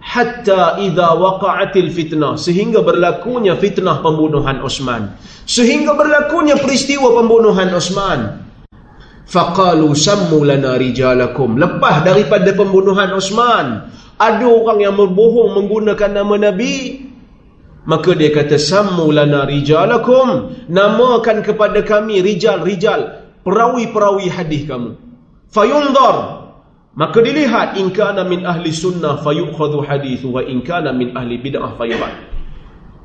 Hatta 0.03 0.75
idza 0.83 1.15
waqa'atil 1.15 1.87
fitnah. 1.95 2.35
Sehingga 2.35 2.83
berlakunya 2.83 3.55
fitnah 3.55 4.03
pembunuhan 4.03 4.59
Osman. 4.59 5.15
Sehingga 5.47 5.95
berlakunya 5.95 6.59
peristiwa 6.59 7.15
pembunuhan 7.15 7.71
Osman. 7.71 8.43
Faqalu 9.31 9.95
sammu 9.95 10.43
lana 10.43 10.75
rijalakum. 10.75 11.55
Lepas 11.55 12.03
daripada 12.03 12.51
pembunuhan 12.51 13.15
Osman 13.15 13.87
ada 14.19 14.45
orang 14.45 14.83
yang 14.83 14.99
berbohong 14.99 15.55
menggunakan 15.55 16.11
nama 16.11 16.51
nabi. 16.51 17.07
Maka 17.87 18.11
dia 18.11 18.35
kata 18.35 18.59
sammu 18.59 19.07
lana 19.07 19.47
rijalakum. 19.47 20.51
Namakan 20.67 21.47
kepada 21.47 21.79
kami 21.87 22.19
rijal-rijal 22.19 23.23
perawi-perawi 23.47 24.27
hadis 24.27 24.67
kamu. 24.67 24.99
Fayunzar 25.47 26.40
Maka 26.91 27.23
dilihat 27.23 27.79
in 27.79 27.95
kana 27.95 28.27
min 28.27 28.43
ahli 28.43 28.67
sunnah 28.67 29.23
fayukhadhu 29.23 29.79
hadithu 29.87 30.35
wa 30.35 30.43
in 30.43 30.59
kana 30.59 30.91
min 30.91 31.15
ahli 31.15 31.39
bid'ah 31.39 31.79
fayurad. 31.79 32.11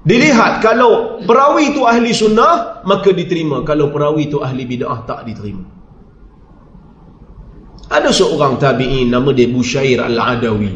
Dilihat 0.03 0.59
kalau 0.63 1.23
perawi 1.23 1.71
itu 1.71 1.87
ahli 1.87 2.11
sunnah 2.11 2.83
maka 2.83 3.15
diterima, 3.15 3.63
kalau 3.63 3.95
perawi 3.95 4.27
itu 4.27 4.43
ahli 4.43 4.67
bid'ah 4.67 5.07
tak 5.07 5.23
diterima. 5.27 5.63
Ada 7.87 8.11
seorang 8.11 8.59
tabi'in 8.59 9.15
nama 9.15 9.31
dia 9.31 9.47
Bushair 9.47 10.03
Al-Adawi. 10.03 10.75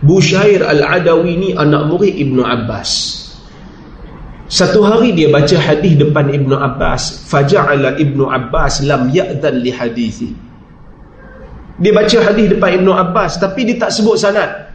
Bushair 0.00 0.64
Al-Adawi 0.64 1.32
ni 1.36 1.50
anak 1.52 1.92
murid 1.92 2.16
Ibnu 2.16 2.40
Abbas. 2.40 3.20
Satu 4.48 4.84
hari 4.84 5.12
dia 5.12 5.28
baca 5.28 5.56
hadis 5.60 5.96
depan 6.00 6.32
Ibnu 6.32 6.56
Abbas, 6.56 7.28
faja'ala 7.28 8.00
Ibnu 8.00 8.28
Abbas 8.28 8.80
lam 8.84 9.12
ya'dhan 9.12 9.60
li 9.60 9.72
hadithi. 9.72 10.43
Dia 11.74 11.90
baca 11.90 12.18
hadis 12.30 12.46
depan 12.54 12.70
Ibnu 12.82 12.90
Abbas 12.94 13.42
tapi 13.42 13.66
dia 13.66 13.76
tak 13.78 13.90
sebut 13.90 14.14
sanad. 14.14 14.70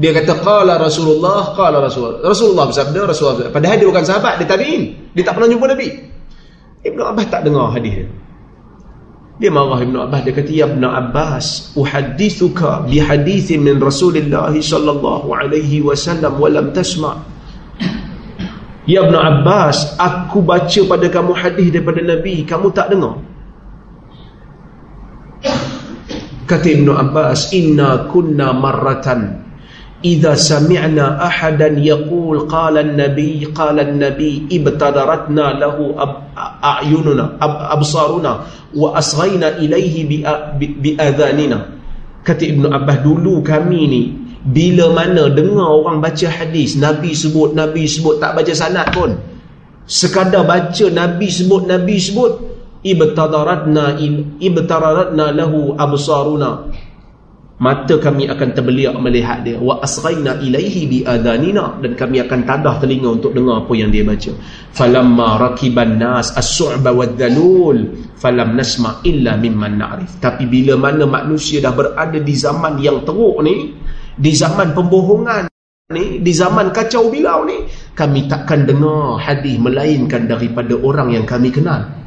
Dia 0.00 0.16
kata 0.16 0.40
qala 0.40 0.80
Rasulullah 0.80 1.52
qala 1.52 1.84
Rasul. 1.84 2.24
Rasulullah 2.24 2.70
bersabda 2.70 3.00
Rasulullah. 3.04 3.52
Padahal 3.52 3.76
dia 3.76 3.86
bukan 3.90 4.04
sahabat, 4.06 4.40
dia 4.40 4.48
tabi'in. 4.48 5.12
Dia 5.12 5.22
tak 5.28 5.36
pernah 5.36 5.50
jumpa 5.52 5.66
Nabi. 5.76 5.88
Ibnu 6.80 7.02
Abbas 7.04 7.26
tak 7.28 7.44
dengar 7.44 7.68
hadis 7.76 8.00
dia. 8.00 8.08
Dia 9.40 9.48
marah 9.48 9.80
Ibnu 9.80 9.96
Abbas 10.04 10.20
dia 10.20 10.36
kata 10.36 10.52
ya 10.52 10.68
Ibnu 10.68 10.84
Abbas 10.84 11.72
uhaddithuka 11.72 12.84
bi 12.84 13.00
hadithin 13.00 13.64
min 13.64 13.80
Rasulillah 13.80 14.52
sallallahu 14.52 15.32
alaihi 15.32 15.80
wasallam 15.80 16.36
wa 16.36 16.48
lam 16.52 16.76
tasma' 16.76 17.16
Ya 18.84 19.00
Ibnu 19.00 19.16
Abbas 19.16 19.96
aku 19.96 20.44
baca 20.44 20.80
pada 20.84 21.08
kamu 21.08 21.32
hadis 21.32 21.72
daripada 21.72 22.04
Nabi 22.04 22.44
kamu 22.44 22.68
tak 22.72 22.92
dengar 22.92 23.16
Kata 26.50 26.66
Ibn 26.66 26.88
Abbas, 26.90 27.54
Inna 27.54 28.10
kunna 28.10 28.50
marratan. 28.50 29.46
Iza 30.00 30.32
sami'na 30.32 31.20
ahadan 31.20 31.76
yaqul 31.76 32.48
qala 32.48 32.80
nabi 32.80 33.44
qala 33.52 33.84
nabi 33.84 34.48
ibtadaratna 34.48 35.60
lahu 35.60 35.92
a'yununa 36.64 37.36
absaruna 37.68 38.48
wa 38.72 38.96
asghayna 38.96 39.60
ilaihi 39.60 40.24
bi 40.56 40.90
adhanina. 40.96 41.68
Kata 42.24 42.48
Ibn 42.48 42.72
Abbas, 42.72 43.04
dulu 43.04 43.44
kami 43.44 43.82
ni 43.86 44.02
bila 44.40 44.88
mana 44.96 45.28
dengar 45.28 45.68
orang 45.68 46.00
baca 46.00 46.28
hadis, 46.32 46.80
Nabi 46.80 47.12
sebut, 47.12 47.52
Nabi 47.52 47.84
sebut, 47.84 48.24
tak 48.24 48.40
baca 48.40 48.52
sanad 48.56 48.88
pun. 48.88 49.20
Sekadar 49.84 50.48
baca 50.48 50.86
Nabi 50.88 51.28
sebut, 51.28 51.68
Nabi 51.68 52.00
sebut, 52.00 52.49
ibtadaratna 52.84 54.00
ibtadaratna 54.40 55.32
lahu 55.36 55.76
absaruna. 55.76 56.72
Mata 57.60 58.00
kami 58.00 58.24
akan 58.24 58.56
terbeliak 58.56 58.96
melihat 58.96 59.44
dia. 59.44 59.60
Wa 59.60 59.84
asghayna 59.84 60.40
ilaihi 60.40 60.88
bi 60.88 60.98
adanina 61.04 61.76
dan 61.84 61.92
kami 61.92 62.24
akan 62.24 62.48
tadah 62.48 62.80
telinga 62.80 63.20
untuk 63.20 63.36
dengar 63.36 63.68
apa 63.68 63.72
yang 63.76 63.92
dia 63.92 64.00
baca. 64.00 64.32
Falamma 64.72 65.36
rakiban 65.36 66.00
nas 66.00 66.32
as-su'ba 66.32 66.88
wad-dalul 66.88 68.08
falam 68.16 68.56
nasma 68.56 69.04
illa 69.04 69.36
mimman 69.36 69.76
na'rif. 69.76 70.16
Tapi 70.24 70.48
bila 70.48 70.80
mana 70.80 71.04
manusia 71.04 71.60
dah 71.60 71.76
berada 71.76 72.16
di 72.16 72.32
zaman 72.32 72.80
yang 72.80 73.04
teruk 73.04 73.44
ni 73.44 73.76
di 74.16 74.32
zaman 74.32 74.72
pembohongan 74.72 75.44
ni 75.92 76.24
di 76.24 76.32
zaman 76.32 76.72
kacau 76.72 77.12
bilau 77.12 77.44
ni 77.44 77.68
kami 77.92 78.24
takkan 78.24 78.64
dengar 78.64 79.20
hadis 79.20 79.60
melainkan 79.60 80.24
daripada 80.24 80.80
orang 80.80 81.12
yang 81.12 81.28
kami 81.28 81.52
kenal 81.52 81.99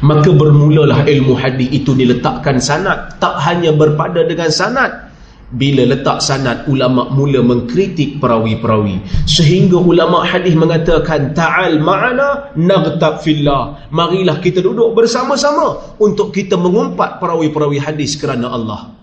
maka 0.00 0.32
bermulalah 0.32 1.04
ilmu 1.04 1.36
hadis 1.36 1.68
itu 1.72 1.92
diletakkan 1.92 2.56
sanad. 2.56 3.20
Tak 3.20 3.36
hanya 3.44 3.76
berpada 3.76 4.24
dengan 4.24 4.48
sanad. 4.48 5.12
Bila 5.50 5.82
letak 5.82 6.22
sanad 6.22 6.62
ulama 6.70 7.10
mula 7.10 7.42
mengkritik 7.42 8.22
perawi-perawi. 8.22 9.02
Sehingga 9.26 9.82
ulama 9.82 10.22
hadis 10.22 10.54
mengatakan 10.54 11.34
ta'al 11.34 11.82
ma'ana 11.82 12.54
naghtab 12.54 13.20
fillah. 13.20 13.90
Marilah 13.90 14.38
kita 14.38 14.62
duduk 14.62 14.94
bersama-sama 14.94 15.98
untuk 15.98 16.30
kita 16.30 16.54
mengumpat 16.54 17.18
perawi-perawi 17.18 17.82
hadis 17.82 18.14
kerana 18.14 18.46
Allah. 18.54 18.94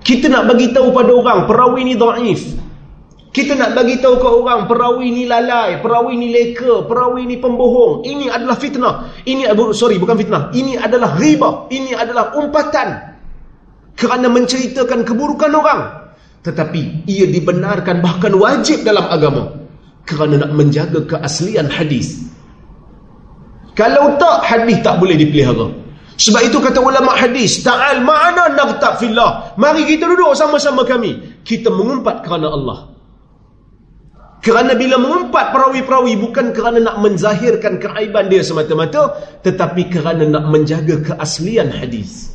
Kita 0.00 0.26
nak 0.32 0.48
bagi 0.50 0.72
tahu 0.72 0.90
pada 0.90 1.12
orang 1.12 1.46
perawi 1.46 1.86
ni 1.86 1.94
dhaif 1.94 2.69
kita 3.30 3.54
nak 3.54 3.78
bagi 3.78 4.02
tahu 4.02 4.18
ke 4.18 4.26
orang 4.26 4.66
perawi 4.66 5.14
ni 5.14 5.22
lalai, 5.22 5.78
perawi 5.78 6.18
ni 6.18 6.34
leka, 6.34 6.82
perawi 6.90 7.30
ni 7.30 7.38
pembohong. 7.38 8.02
Ini 8.02 8.26
adalah 8.26 8.58
fitnah. 8.58 8.94
Ini 9.22 9.54
sorry 9.70 10.02
bukan 10.02 10.18
fitnah. 10.18 10.50
Ini 10.50 10.74
adalah 10.82 11.14
riba. 11.14 11.70
Ini 11.70 11.94
adalah 11.94 12.34
umpatan. 12.34 12.90
Kerana 13.94 14.26
menceritakan 14.26 15.06
keburukan 15.06 15.46
orang. 15.54 16.10
Tetapi 16.42 17.06
ia 17.06 17.30
dibenarkan 17.30 18.02
bahkan 18.02 18.34
wajib 18.34 18.82
dalam 18.82 19.06
agama. 19.06 19.46
Kerana 20.10 20.42
nak 20.42 20.50
menjaga 20.58 20.98
keaslian 21.06 21.70
hadis. 21.70 22.26
Kalau 23.78 24.18
tak 24.18 24.42
hadis 24.42 24.82
tak 24.82 24.98
boleh 24.98 25.14
dipelihara. 25.14 25.70
Sebab 26.18 26.50
itu 26.50 26.58
kata 26.58 26.82
ulama 26.82 27.14
hadis, 27.14 27.62
ta'al 27.62 28.02
ma'ana 28.02 28.58
naghtab 28.58 28.98
fillah. 28.98 29.54
Mari 29.54 29.86
kita 29.86 30.10
duduk 30.10 30.34
sama-sama 30.34 30.82
kami. 30.82 31.38
Kita 31.46 31.70
mengumpat 31.70 32.26
kerana 32.26 32.50
Allah. 32.50 32.89
Kerana 34.40 34.72
bila 34.72 34.96
mengumpat 34.96 35.52
perawi-perawi 35.52 36.16
bukan 36.16 36.56
kerana 36.56 36.80
nak 36.80 36.96
menzahirkan 37.04 37.76
keaiban 37.76 38.32
dia 38.32 38.40
semata-mata 38.40 39.12
tetapi 39.44 39.92
kerana 39.92 40.24
nak 40.24 40.48
menjaga 40.48 40.96
keaslian 41.12 41.68
hadis. 41.68 42.32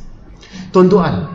Tuan-tuan, 0.70 1.26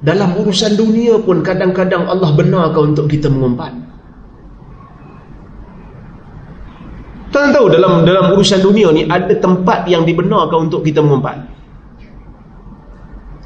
dalam 0.00 0.40
urusan 0.40 0.80
dunia 0.80 1.20
pun 1.20 1.44
kadang-kadang 1.44 2.08
Allah 2.08 2.32
benarkan 2.32 2.96
untuk 2.96 3.12
kita 3.12 3.28
mengumpat. 3.28 3.76
Tuan 7.28 7.52
tahu 7.52 7.66
dalam 7.68 8.08
dalam 8.08 8.32
urusan 8.32 8.64
dunia 8.64 8.88
ni 8.88 9.04
ada 9.04 9.36
tempat 9.36 9.84
yang 9.84 10.08
dibenarkan 10.08 10.72
untuk 10.72 10.80
kita 10.80 11.04
mengumpat. 11.04 11.44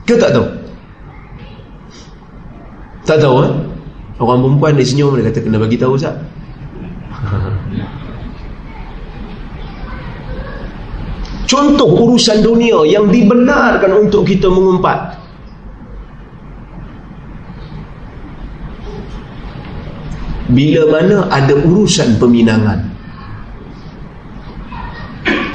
Ke 0.07 0.14
tak 0.14 0.38
tahu? 0.38 0.46
Tak 3.03 3.18
tahu 3.18 3.37
eh? 3.42 3.53
Orang 4.19 4.43
perempuan 4.43 4.75
dia 4.75 4.83
senyum 4.83 5.15
dia 5.15 5.31
kata 5.31 5.47
kena 5.47 5.63
bagi 5.63 5.79
tahu 5.79 5.95
Ustaz. 5.95 6.19
Contoh 11.49 11.89
urusan 11.97 12.45
dunia 12.45 12.85
yang 12.85 13.09
dibenarkan 13.09 14.05
untuk 14.05 14.29
kita 14.29 14.53
mengumpat. 14.53 15.17
Bila 20.53 20.83
mana 20.93 21.25
ada 21.33 21.57
urusan 21.57 22.21
peminangan. 22.21 22.85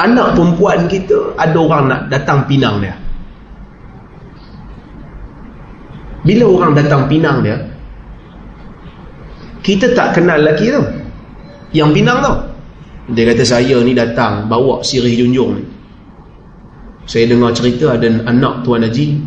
Anak 0.02 0.34
perempuan 0.34 0.90
kita 0.90 1.38
ada 1.38 1.58
orang 1.62 1.86
nak 1.86 2.02
datang 2.10 2.50
pinang 2.50 2.82
dia. 2.82 2.98
Bila 6.26 6.46
orang 6.58 6.74
datang 6.74 7.06
pinang 7.06 7.46
dia, 7.46 7.73
kita 9.64 9.96
tak 9.96 10.20
kenal 10.20 10.44
lelaki 10.44 10.70
tu. 10.70 10.84
Yang 11.74 11.90
pinang 11.98 12.20
tu 12.22 12.34
dia 13.16 13.28
kata 13.34 13.44
saya 13.44 13.80
ni 13.82 13.96
datang 13.96 14.46
bawa 14.52 14.84
sirih 14.84 15.16
junjung 15.18 15.58
ni. 15.58 15.64
Saya 17.04 17.28
dengar 17.28 17.52
cerita 17.52 17.96
ada 17.96 18.08
anak 18.28 18.64
Tuan 18.64 18.84
Haji 18.86 19.20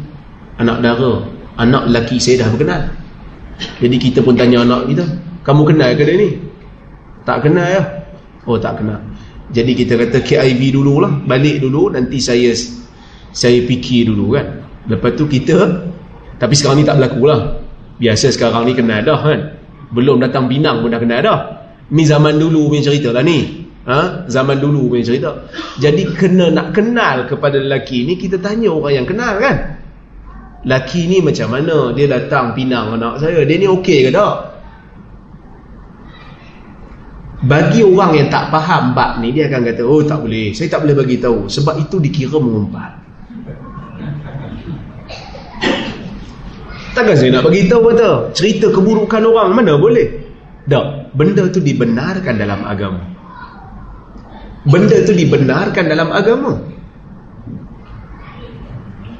anak 0.57 0.81
dara 0.81 1.25
anak 1.61 1.89
lelaki 1.91 2.17
saya 2.21 2.47
dah 2.47 2.49
berkenal. 2.53 2.83
Jadi 3.81 3.97
kita 3.97 4.21
pun 4.21 4.37
tanya 4.37 4.63
anak 4.63 4.93
kita 4.93 5.05
kamu 5.43 5.63
kenal 5.73 5.91
ke 5.97 6.05
dia 6.05 6.15
ni? 6.21 6.31
Tak 7.25 7.49
kenal 7.49 7.67
ya. 7.67 7.83
Oh 8.45 8.61
tak 8.61 8.81
kenal. 8.81 9.01
Jadi 9.51 9.73
kita 9.73 9.97
kata 9.99 10.21
KIV 10.21 10.61
dululah 10.77 11.13
balik 11.25 11.65
dulu 11.65 11.93
nanti 11.93 12.21
saya 12.21 12.53
saya 13.33 13.59
fikir 13.65 14.13
dulu 14.13 14.37
kan. 14.37 14.47
Lepas 14.87 15.17
tu 15.17 15.25
kita 15.27 15.85
tapi 16.37 16.53
sekarang 16.53 16.81
ni 16.81 16.85
tak 16.87 17.01
berlaku 17.01 17.25
lah. 17.25 17.41
Biasa 17.97 18.29
sekarang 18.29 18.69
ni 18.69 18.73
kenal 18.77 19.01
dah 19.05 19.21
kan 19.21 19.56
belum 19.91 20.23
datang 20.23 20.51
Pinang 20.51 20.83
pun 20.83 20.91
dah 20.91 21.01
kenal 21.01 21.21
dah. 21.23 21.41
Ni 21.95 22.03
zaman 22.03 22.39
dulu 22.39 22.71
punya 22.73 22.83
cerita 22.83 23.15
lah 23.15 23.23
ni. 23.23 23.67
Ha? 23.87 24.27
zaman 24.27 24.59
dulu 24.59 24.91
punya 24.91 25.07
cerita. 25.07 25.47
Jadi 25.79 26.11
kena 26.19 26.51
nak 26.51 26.75
kenal 26.75 27.31
kepada 27.31 27.63
lelaki 27.63 28.03
ni 28.03 28.19
kita 28.19 28.43
tanya 28.43 28.75
orang 28.75 29.03
yang 29.03 29.07
kenal 29.07 29.39
kan. 29.39 29.79
Lelaki 30.67 31.07
ni 31.07 31.23
macam 31.23 31.55
mana? 31.55 31.95
Dia 31.95 32.11
datang 32.11 32.51
Pinang 32.59 32.99
anak 32.99 33.23
saya. 33.23 33.47
Dia 33.47 33.57
ni 33.63 33.71
okey 33.71 34.07
ke 34.07 34.11
tak? 34.11 34.59
Bagi 37.47 37.87
orang 37.87 38.19
yang 38.19 38.29
tak 38.33 38.51
faham 38.51 38.91
bab 38.91 39.23
ni 39.23 39.31
dia 39.31 39.47
akan 39.47 39.61
kata 39.63 39.83
oh 39.87 40.03
tak 40.03 40.19
boleh. 40.27 40.51
Saya 40.51 40.67
tak 40.67 40.83
boleh 40.83 40.97
bagi 40.99 41.23
tahu. 41.23 41.47
Sebab 41.47 41.79
itu 41.79 42.03
dikira 42.03 42.43
mengumpat 42.43 43.06
Takkan 46.97 47.13
saya 47.13 47.29
nak 47.37 47.45
bagi 47.45 47.69
tahu 47.69 47.93
kata 47.93 48.33
cerita 48.33 48.73
keburukan 48.73 49.21
orang 49.21 49.53
mana 49.53 49.77
boleh? 49.77 50.09
Tak, 50.65 51.13
benda 51.13 51.45
tu 51.53 51.61
dibenarkan 51.61 52.35
dalam 52.41 52.65
agama. 52.65 53.05
Benda 54.65 55.05
tu 55.05 55.13
dibenarkan 55.13 55.85
dalam 55.93 56.09
agama. 56.09 56.57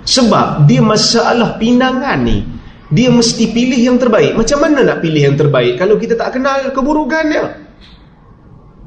Sebab 0.09 0.65
dia 0.65 0.81
masalah 0.81 1.61
pinangan 1.61 2.25
ni, 2.25 2.49
dia 2.89 3.13
mesti 3.13 3.53
pilih 3.53 3.79
yang 3.79 4.01
terbaik. 4.01 4.33
Macam 4.41 4.59
mana 4.65 4.81
nak 4.81 4.99
pilih 5.05 5.23
yang 5.29 5.37
terbaik 5.37 5.77
kalau 5.77 6.01
kita 6.01 6.17
tak 6.17 6.33
kenal 6.33 6.73
keburukannya? 6.73 7.45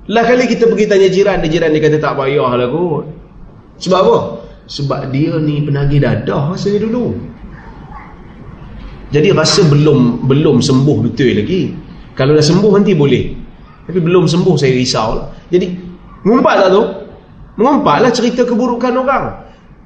Lah 0.10 0.24
kali 0.26 0.50
kita 0.50 0.66
pergi 0.66 0.90
tanya 0.90 1.08
jiran, 1.14 1.46
dia 1.46 1.50
jiran 1.54 1.70
dia 1.70 1.82
kata 1.86 2.02
tak 2.02 2.18
payahlah 2.18 2.68
kot. 2.74 3.06
Sebab 3.86 4.00
apa? 4.02 4.18
Sebab 4.66 5.02
dia 5.14 5.38
ni 5.38 5.62
penagih 5.62 6.02
dadah 6.02 6.58
rasanya 6.58 6.90
dulu. 6.90 7.38
Jadi 9.10 9.34
rasa 9.34 9.66
belum 9.66 10.30
belum 10.30 10.62
sembuh 10.62 10.98
betul 11.10 11.34
lagi. 11.42 11.74
Kalau 12.14 12.38
dah 12.38 12.46
sembuh 12.46 12.72
nanti 12.78 12.94
boleh. 12.94 13.24
Tapi 13.90 14.00
belum 14.06 14.30
sembuh 14.30 14.54
saya 14.54 14.72
risau. 14.78 15.10
Lah. 15.18 15.28
Jadi 15.50 15.66
mengumpat 16.22 16.56
tak 16.62 16.70
tu? 16.70 16.84
Mengumpatlah 17.58 18.12
cerita 18.14 18.46
keburukan 18.46 18.94
orang. 18.94 19.26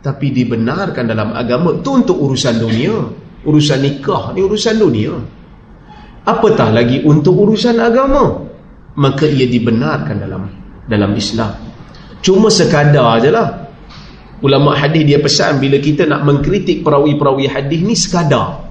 Tapi 0.03 0.27
dibenarkan 0.35 1.07
dalam 1.07 1.31
agama 1.31 1.79
tu 1.79 2.03
untuk 2.03 2.19
urusan 2.19 2.59
dunia. 2.59 2.95
Urusan 3.47 3.79
nikah 3.79 4.35
ni 4.35 4.43
urusan 4.43 4.75
dunia. 4.75 5.15
Apatah 6.27 6.75
lagi 6.75 6.99
untuk 7.07 7.47
urusan 7.47 7.79
agama. 7.79 8.43
Maka 8.99 9.23
ia 9.23 9.47
dibenarkan 9.47 10.15
dalam 10.19 10.43
dalam 10.83 11.11
Islam. 11.15 11.55
Cuma 12.19 12.51
sekadar 12.51 13.23
je 13.23 13.31
lah. 13.31 13.71
Ulama 14.43 14.75
hadis 14.75 15.07
dia 15.07 15.23
pesan 15.23 15.63
bila 15.63 15.79
kita 15.79 16.03
nak 16.03 16.27
mengkritik 16.27 16.83
perawi-perawi 16.83 17.47
hadis 17.47 17.79
ni 17.79 17.95
sekadar 17.95 18.62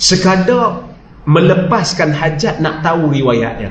sekadar 0.00 0.88
melepaskan 1.28 2.16
hajat 2.16 2.64
nak 2.64 2.80
tahu 2.80 3.12
riwayatnya. 3.12 3.68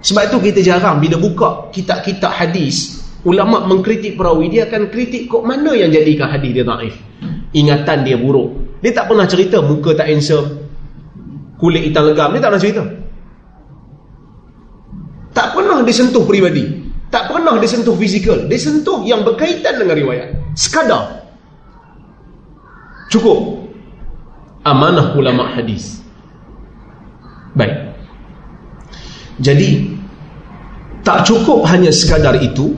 Sebab 0.00 0.32
itu 0.32 0.38
kita 0.48 0.60
jarang 0.64 0.96
bila 1.02 1.20
buka 1.20 1.68
kitab-kitab 1.74 2.32
hadis 2.32 3.04
ulama 3.26 3.66
mengkritik 3.68 4.16
perawi 4.16 4.48
dia 4.48 4.64
akan 4.64 4.88
kritik 4.88 5.28
kok 5.28 5.44
mana 5.44 5.74
yang 5.74 5.90
jadikan 5.92 6.30
hadis 6.30 6.54
dia 6.54 6.64
naif 6.64 6.96
ingatan 7.52 8.08
dia 8.08 8.16
buruk. 8.16 8.80
Dia 8.80 8.94
tak 8.94 9.10
pernah 9.10 9.26
cerita 9.28 9.60
muka 9.60 9.92
tak 9.92 10.08
handsome 10.08 10.64
kulit 11.60 11.92
hitam 11.92 12.08
legam 12.08 12.32
dia 12.32 12.40
tak 12.40 12.50
pernah 12.54 12.62
cerita. 12.62 12.82
Tak 15.34 15.54
pernah 15.54 15.78
disentuh 15.84 16.24
peribadi 16.24 16.88
tak 17.08 17.32
pernah 17.32 17.56
disentuh 17.56 17.96
fizikal. 17.96 18.44
Disentuh 18.46 19.00
yang 19.04 19.24
berkaitan 19.24 19.80
dengan 19.80 19.96
riwayat. 19.96 20.28
Sekadar. 20.52 21.24
Cukup 23.08 23.57
amanah 24.68 25.16
ulama 25.16 25.48
hadis. 25.56 26.04
Baik. 27.56 27.96
Jadi 29.40 29.98
tak 31.06 31.24
cukup 31.24 31.64
hanya 31.70 31.88
sekadar 31.88 32.36
itu 32.36 32.74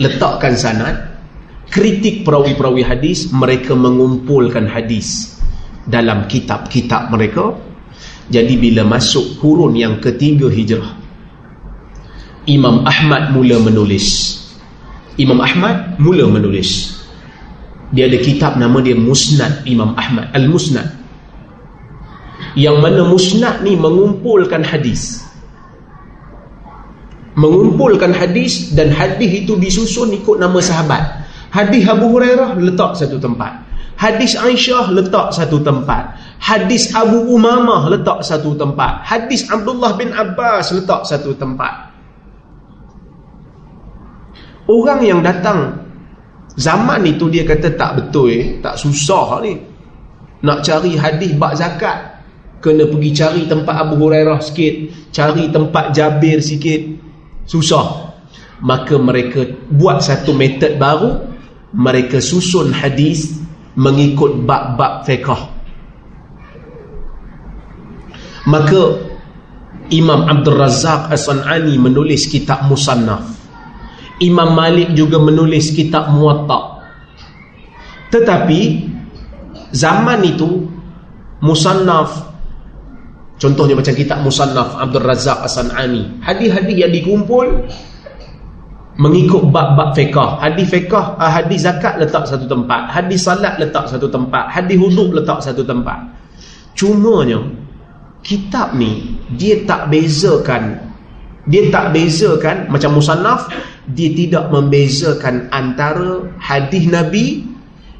letakkan 0.00 0.56
sanad 0.56 0.96
kritik 1.68 2.22
perawi-perawi 2.22 2.86
hadis 2.86 3.28
mereka 3.34 3.74
mengumpulkan 3.74 4.66
hadis 4.70 5.38
dalam 5.84 6.24
kitab-kitab 6.30 7.10
mereka 7.12 7.54
jadi 8.30 8.54
bila 8.56 8.86
masuk 8.86 9.42
kurun 9.42 9.76
yang 9.76 10.00
ketiga 10.00 10.48
hijrah 10.48 10.96
Imam 12.48 12.86
Ahmad 12.86 13.34
mula 13.34 13.60
menulis 13.60 14.38
Imam 15.20 15.42
Ahmad 15.42 15.98
mula 16.00 16.26
menulis 16.30 16.93
dia 17.94 18.10
ada 18.10 18.18
kitab 18.18 18.58
nama 18.58 18.74
dia 18.82 18.98
Musnad 18.98 19.62
Imam 19.64 19.94
Ahmad 19.94 20.34
Al-Musnad 20.34 20.90
yang 22.58 22.82
mana 22.82 23.06
Musnad 23.06 23.62
ni 23.62 23.78
mengumpulkan 23.78 24.66
hadis 24.66 25.22
mengumpulkan 27.38 28.10
hadis 28.10 28.74
dan 28.74 28.90
hadis 28.90 29.46
itu 29.46 29.54
disusun 29.54 30.10
ikut 30.14 30.42
nama 30.42 30.58
sahabat 30.58 31.24
hadis 31.54 31.86
Abu 31.86 32.10
Hurairah 32.10 32.58
letak 32.58 32.98
satu 32.98 33.22
tempat 33.22 33.64
Hadis 33.94 34.34
Aisyah 34.34 34.90
letak 34.90 35.30
satu 35.30 35.62
tempat. 35.62 36.18
Hadis 36.42 36.90
Abu 36.92 37.30
Umamah 37.30 37.86
letak 37.88 38.26
satu 38.26 38.58
tempat. 38.58 39.06
Hadis 39.06 39.46
Abdullah 39.46 39.94
bin 39.94 40.10
Abbas 40.10 40.74
letak 40.74 41.06
satu 41.06 41.30
tempat. 41.38 41.94
Orang 44.66 45.04
yang 45.06 45.22
datang 45.22 45.83
zaman 46.54 47.02
itu 47.06 47.30
dia 47.30 47.42
kata 47.42 47.74
tak 47.74 47.90
betul 47.98 48.30
eh, 48.30 48.58
tak 48.62 48.78
susah 48.78 49.42
ni. 49.42 49.54
Nak 50.44 50.60
cari 50.60 50.92
hadis 50.98 51.32
bak 51.34 51.56
zakat 51.56 52.14
kena 52.64 52.88
pergi 52.88 53.10
cari 53.12 53.42
tempat 53.44 53.76
Abu 53.76 54.00
Hurairah 54.00 54.40
sikit, 54.40 54.74
cari 55.12 55.52
tempat 55.52 55.92
Jabir 55.92 56.40
sikit. 56.40 56.80
Susah. 57.44 58.16
Maka 58.64 58.96
mereka 58.96 59.44
buat 59.68 60.00
satu 60.00 60.32
metod 60.32 60.80
baru, 60.80 61.28
mereka 61.76 62.24
susun 62.24 62.72
hadis 62.72 63.36
mengikut 63.76 64.48
bab-bab 64.48 65.04
fiqh. 65.04 65.28
Maka 68.48 68.82
Imam 69.92 70.24
Abdul 70.24 70.56
Razak 70.56 71.12
As-San'ani 71.12 71.76
menulis 71.76 72.24
kitab 72.32 72.64
Musannaf. 72.64 73.33
Imam 74.22 74.54
Malik 74.54 74.94
juga 74.94 75.18
menulis 75.18 75.74
kitab 75.74 76.14
Muwatta. 76.14 76.84
Tetapi 78.14 78.60
zaman 79.74 80.22
itu 80.22 80.70
Musannaf 81.42 82.32
contohnya 83.36 83.74
macam 83.76 83.92
kitab 83.92 84.22
Musannaf 84.22 84.78
Abdul 84.78 85.04
Razak 85.04 85.44
As-San'ani, 85.44 86.22
hadis-hadis 86.22 86.76
yang 86.78 86.92
dikumpul 86.94 87.68
mengikut 88.94 89.50
bab-bab 89.50 89.90
fiqah 89.98 90.38
hadis 90.38 90.70
fiqah 90.70 91.18
uh, 91.18 91.30
hadis 91.30 91.66
zakat 91.66 91.98
letak 91.98 92.30
satu 92.30 92.46
tempat 92.46 92.86
hadis 92.94 93.26
salat 93.26 93.58
letak 93.58 93.90
satu 93.90 94.06
tempat 94.06 94.46
hadis 94.54 94.78
huduk 94.78 95.10
letak 95.18 95.42
satu 95.42 95.66
tempat 95.66 95.98
cumanya 96.78 97.42
kitab 98.22 98.70
ni 98.78 99.18
dia 99.34 99.66
tak 99.66 99.90
bezakan 99.90 100.78
dia 101.50 101.74
tak 101.74 101.90
bezakan 101.90 102.70
macam 102.70 102.94
musannaf 102.94 103.50
dia 103.90 104.10
tidak 104.16 104.48
membezakan 104.48 105.52
antara 105.52 106.24
hadis 106.40 106.88
nabi 106.88 107.44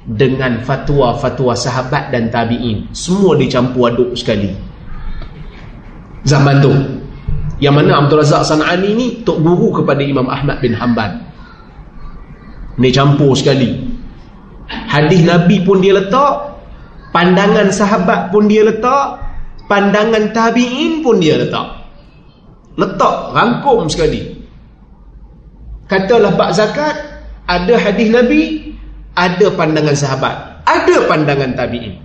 dengan 0.05 0.61
fatwa-fatwa 0.65 1.53
sahabat 1.57 2.13
dan 2.13 2.29
tabi'in 2.33 2.89
semua 2.97 3.37
dicampur 3.37 3.93
aduk 3.93 4.17
sekali 4.17 4.53
zaman 6.25 6.61
tu 6.65 6.73
yang 7.63 7.75
mana 7.79 8.03
Abdul 8.03 8.19
Razak 8.19 8.43
San'ani 8.43 8.91
ni 8.93 9.07
tok 9.23 9.39
guru 9.39 9.83
kepada 9.83 10.03
Imam 10.03 10.27
Ahmad 10.27 10.59
bin 10.59 10.75
Hanbal. 10.75 11.23
Ni 12.75 12.91
campur 12.91 13.39
sekali. 13.39 13.79
Hadis 14.67 15.23
Nabi 15.23 15.63
pun 15.63 15.79
dia 15.79 15.95
letak, 15.95 16.59
pandangan 17.15 17.71
sahabat 17.71 18.35
pun 18.35 18.51
dia 18.51 18.67
letak, 18.67 19.23
pandangan 19.71 20.35
tabi'in 20.35 21.07
pun 21.07 21.23
dia 21.23 21.39
letak. 21.39 21.87
Letak 22.75 23.31
rangkum 23.31 23.87
sekali. 23.87 24.34
Katalah 25.85 26.33
bab 26.33 26.51
zakat, 26.57 26.97
ada 27.45 27.75
hadis 27.77 28.09
Nabi, 28.09 28.73
ada 29.13 29.53
pandangan 29.53 29.97
sahabat, 29.97 30.37
ada 30.65 30.97
pandangan 31.05 31.53
tabi'in. 31.53 32.01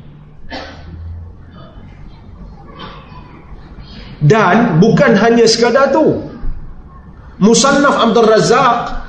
Dan 4.20 4.84
bukan 4.84 5.16
hanya 5.16 5.48
sekadar 5.48 5.96
tu. 5.96 6.28
Musannaf 7.40 7.96
Abdul 7.96 8.28
Razak 8.28 9.00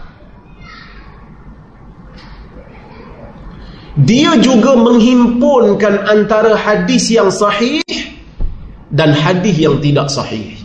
dia 4.06 4.38
juga 4.38 4.78
menghimpunkan 4.78 6.06
antara 6.06 6.54
hadis 6.54 7.10
yang 7.10 7.26
sahih 7.26 7.82
dan 8.94 9.10
hadis 9.10 9.58
yang 9.58 9.82
tidak 9.82 10.06
sahih. 10.06 10.59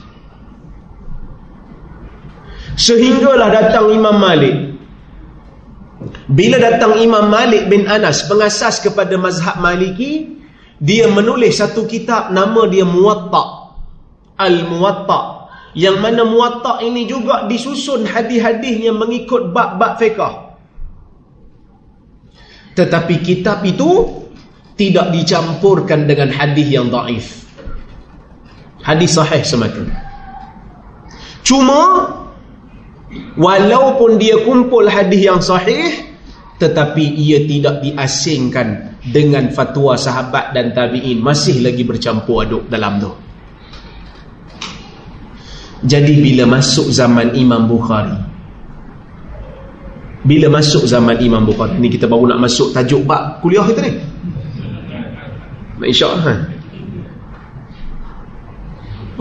Sehinggalah 2.76 3.50
datang 3.52 3.92
Imam 3.92 4.16
Malik. 4.20 4.76
Bila 6.28 6.60
datang 6.60 7.00
Imam 7.00 7.32
Malik 7.32 7.72
bin 7.72 7.88
Anas 7.88 8.28
pengasas 8.28 8.84
kepada 8.84 9.16
mazhab 9.16 9.58
Maliki, 9.64 10.44
dia 10.78 11.08
menulis 11.08 11.56
satu 11.56 11.88
kitab 11.88 12.36
nama 12.36 12.68
dia 12.68 12.84
Muwatta' 12.84 13.66
Al-Muwatta 14.36 15.48
yang 15.76 16.04
mana 16.04 16.28
Muwatta 16.28 16.84
ini 16.84 17.08
juga 17.08 17.48
disusun 17.48 18.04
hadis-hadisnya 18.08 18.92
mengikut 18.92 19.56
bab-bab 19.56 19.96
fiqh. 19.96 20.20
Tetapi 22.76 23.16
kitab 23.24 23.64
itu 23.64 24.24
tidak 24.76 25.16
dicampurkan 25.16 26.04
dengan 26.04 26.28
hadis 26.36 26.68
yang 26.68 26.92
daif. 26.92 27.48
Hadis 28.84 29.16
sahih 29.16 29.44
semata. 29.48 29.84
Cuma 31.40 32.12
walaupun 33.36 34.18
dia 34.22 34.40
kumpul 34.42 34.88
hadis 34.88 35.22
yang 35.22 35.42
sahih 35.44 36.16
tetapi 36.56 37.04
ia 37.20 37.44
tidak 37.44 37.84
diasingkan 37.84 38.96
dengan 39.04 39.52
fatwa 39.52 40.00
sahabat 40.00 40.56
dan 40.56 40.72
tabi'in 40.72 41.20
masih 41.20 41.60
lagi 41.60 41.84
bercampur 41.84 42.48
aduk 42.48 42.64
dalam 42.72 42.96
tu. 43.04 43.12
Jadi 45.86 46.14
bila 46.18 46.50
masuk 46.58 46.90
zaman 46.90 47.38
Imam 47.38 47.70
Bukhari 47.70 48.18
Bila 50.26 50.50
masuk 50.50 50.90
zaman 50.90 51.22
Imam 51.22 51.46
Bukhari 51.46 51.78
Ni 51.78 51.94
kita 51.94 52.10
baru 52.10 52.34
nak 52.34 52.42
masuk 52.42 52.74
tajuk 52.74 53.06
bab 53.06 53.44
kuliah 53.46 53.62
kita 53.70 53.86
ni 53.86 53.92
InsyaAllah 55.86 56.26
ha? 56.26 56.34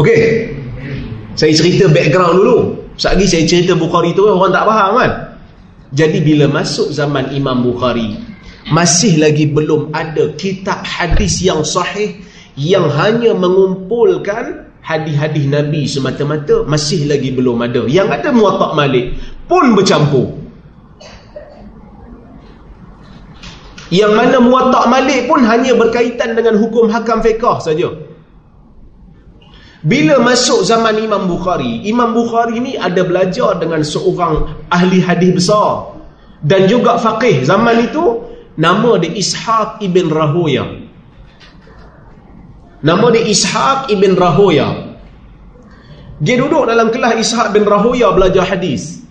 Okey 0.01 0.57
Saya 1.37 1.53
cerita 1.53 1.91
background 1.93 2.41
dulu 2.41 2.59
Sekali 2.95 3.25
saya 3.27 3.45
cerita 3.47 3.75
Bukhari 3.75 4.15
tu 4.15 4.27
Orang 4.27 4.55
tak 4.55 4.67
faham 4.67 4.99
kan 4.99 5.13
Jadi 5.95 6.19
bila 6.23 6.47
masuk 6.51 6.95
zaman 6.95 7.35
Imam 7.35 7.63
Bukhari 7.63 8.19
Masih 8.71 9.19
lagi 9.19 9.51
belum 9.51 9.91
ada 9.91 10.35
Kitab 10.39 10.87
hadis 10.87 11.43
yang 11.43 11.67
sahih 11.67 12.23
Yang 12.55 12.87
hanya 12.95 13.33
mengumpulkan 13.35 14.65
hadis-hadis 14.85 15.49
Nabi 15.49 15.89
semata-mata 15.89 16.63
masih 16.69 17.09
lagi 17.09 17.33
belum 17.33 17.57
ada. 17.65 17.89
Yang 17.89 18.21
ada 18.21 18.29
muatak 18.37 18.77
malik 18.77 19.17
pun 19.49 19.73
bercampur. 19.73 20.37
Yang 23.89 24.13
mana 24.13 24.37
muatak 24.45 24.85
malik 24.93 25.25
pun 25.25 25.41
hanya 25.45 25.73
berkaitan 25.73 26.37
dengan 26.37 26.61
hukum 26.61 26.93
hakam 26.93 27.25
fiqah 27.25 27.65
saja. 27.65 27.89
Bila 29.85 30.17
masuk 30.17 30.65
zaman 30.65 30.97
Imam 30.97 31.29
Bukhari, 31.29 31.85
Imam 31.85 32.17
Bukhari 32.17 32.57
ni 32.57 32.73
ada 32.73 33.05
belajar 33.05 33.61
dengan 33.61 33.85
seorang 33.85 34.65
ahli 34.73 35.05
hadis 35.05 35.45
besar 35.45 35.93
dan 36.41 36.65
juga 36.65 36.97
faqih 36.97 37.45
zaman 37.45 37.93
itu 37.93 38.25
nama 38.57 38.97
dia 38.97 39.13
Ishaq 39.13 39.85
ibn 39.85 40.09
Rahoyah. 40.09 40.69
Nama 42.81 43.07
dia 43.13 43.29
Ishaq 43.29 43.93
ibn 43.93 44.17
Rahoya. 44.17 44.97
Dia 46.17 46.37
duduk 46.41 46.65
dalam 46.65 46.89
kelas 46.89 47.21
Ishaq 47.21 47.53
bin 47.53 47.69
Rahoya 47.69 48.09
belajar 48.17 48.49
hadis. 48.57 49.05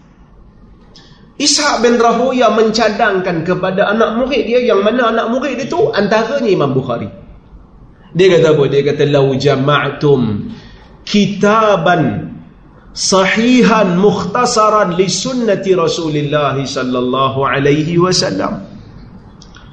Ishaq 1.37 1.85
bin 1.85 2.01
Rahoya 2.01 2.49
mencadangkan 2.49 3.45
kepada 3.45 3.93
anak 3.93 4.17
murid 4.17 4.49
dia 4.49 4.57
yang 4.73 4.81
mana 4.81 5.13
anak 5.13 5.29
murid 5.29 5.53
dia 5.61 5.69
tu 5.69 5.93
antaranya 5.93 6.49
Imam 6.49 6.73
Bukhari. 6.73 7.05
Dia 8.13 8.25
kata 8.37 8.57
apa? 8.57 8.63
Dia 8.69 8.81
kata 8.85 9.03
lau 9.09 9.33
jama'tum 9.37 10.21
kitaban 11.03 12.33
sahihan 12.95 13.95
mukhtasaran 13.97 14.95
li 14.97 15.07
sunnati 15.07 15.75
Rasulullah 15.75 16.55
sallallahu 16.57 17.39
alaihi 17.43 17.99
wasallam. 17.99 18.63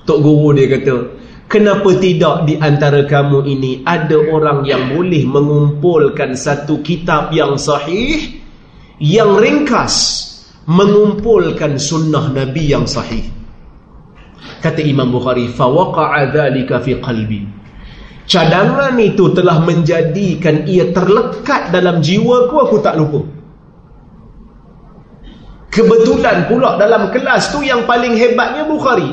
Tok 0.06 0.18
guru 0.20 0.56
dia 0.56 0.66
kata, 0.66 1.20
Kenapa 1.50 1.98
tidak 1.98 2.46
di 2.46 2.54
antara 2.62 3.02
kamu 3.10 3.42
ini 3.42 3.82
ada 3.82 4.14
orang 4.14 4.62
yang 4.62 4.94
boleh 4.94 5.26
mengumpulkan 5.26 6.38
satu 6.38 6.78
kitab 6.78 7.34
yang 7.34 7.58
sahih 7.58 8.38
yang 9.02 9.34
ringkas 9.34 10.22
mengumpulkan 10.70 11.74
sunnah 11.74 12.30
Nabi 12.30 12.70
yang 12.70 12.86
sahih. 12.86 13.26
Kata 14.62 14.78
Imam 14.78 15.10
Bukhari, 15.10 15.50
fawaqa'a 15.50 16.30
dzalika 16.30 16.78
fi 16.86 16.94
qalbi. 17.02 17.59
Cadangan 18.30 18.94
itu 19.02 19.34
telah 19.34 19.58
menjadikan 19.58 20.62
ia 20.62 20.94
terlekat 20.94 21.74
dalam 21.74 21.98
jiwaku 21.98 22.54
aku 22.62 22.78
tak 22.78 22.94
lupa. 22.94 23.26
Kebetulan 25.66 26.46
pula 26.46 26.78
dalam 26.78 27.10
kelas 27.10 27.50
tu 27.50 27.66
yang 27.66 27.90
paling 27.90 28.14
hebatnya 28.14 28.70
Bukhari. 28.70 29.10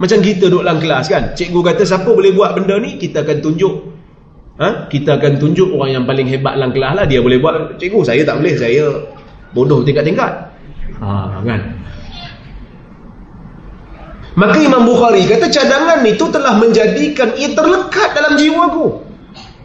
Macam 0.00 0.24
kita 0.24 0.48
duduk 0.48 0.64
dalam 0.64 0.80
kelas 0.80 1.04
kan. 1.12 1.36
Cikgu 1.36 1.60
kata 1.60 1.84
siapa 1.84 2.08
boleh 2.08 2.32
buat 2.32 2.56
benda 2.56 2.80
ni, 2.80 2.96
kita 2.96 3.28
akan 3.28 3.44
tunjuk. 3.44 3.92
Ha? 4.56 4.88
Kita 4.88 5.20
akan 5.20 5.32
tunjuk 5.36 5.68
orang 5.76 6.00
yang 6.00 6.04
paling 6.08 6.24
hebat 6.24 6.56
dalam 6.56 6.72
kelas 6.72 6.92
lah. 6.96 7.04
Dia 7.04 7.20
boleh 7.20 7.38
buat. 7.44 7.76
Cikgu, 7.76 8.00
saya 8.08 8.24
tak 8.24 8.40
boleh. 8.40 8.54
Saya 8.56 9.04
bodoh 9.52 9.84
tingkat-tingkat. 9.84 10.32
Ha, 11.04 11.44
kan? 11.44 11.60
Maka 14.34 14.58
Imam 14.58 14.82
Bukhari 14.82 15.30
kata 15.30 15.46
cadangan 15.46 16.02
itu 16.02 16.26
telah 16.26 16.58
menjadikan 16.58 17.38
ia 17.38 17.54
terlekat 17.54 18.18
dalam 18.18 18.34
jiwaku. 18.34 19.06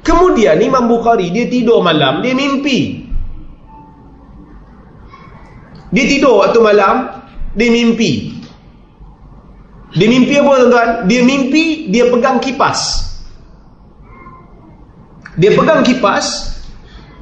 Kemudian 0.05 0.61
Imam 0.61 0.85
Bukhari 0.85 1.33
dia 1.33 1.49
tidur 1.49 1.81
malam, 1.81 2.21
dia 2.21 2.37
mimpi. 2.37 3.09
Dia 5.89 6.05
tidur 6.05 6.45
waktu 6.45 6.59
malam, 6.61 7.25
dia 7.57 7.69
mimpi. 7.73 8.37
Dia 9.97 10.05
mimpi 10.05 10.37
apa 10.37 10.51
tuan-tuan? 10.53 10.89
Dia 11.09 11.21
mimpi 11.25 11.89
dia 11.89 12.05
pegang 12.13 12.37
kipas. 12.37 13.09
Dia 15.33 15.57
pegang 15.57 15.81
kipas, 15.81 16.25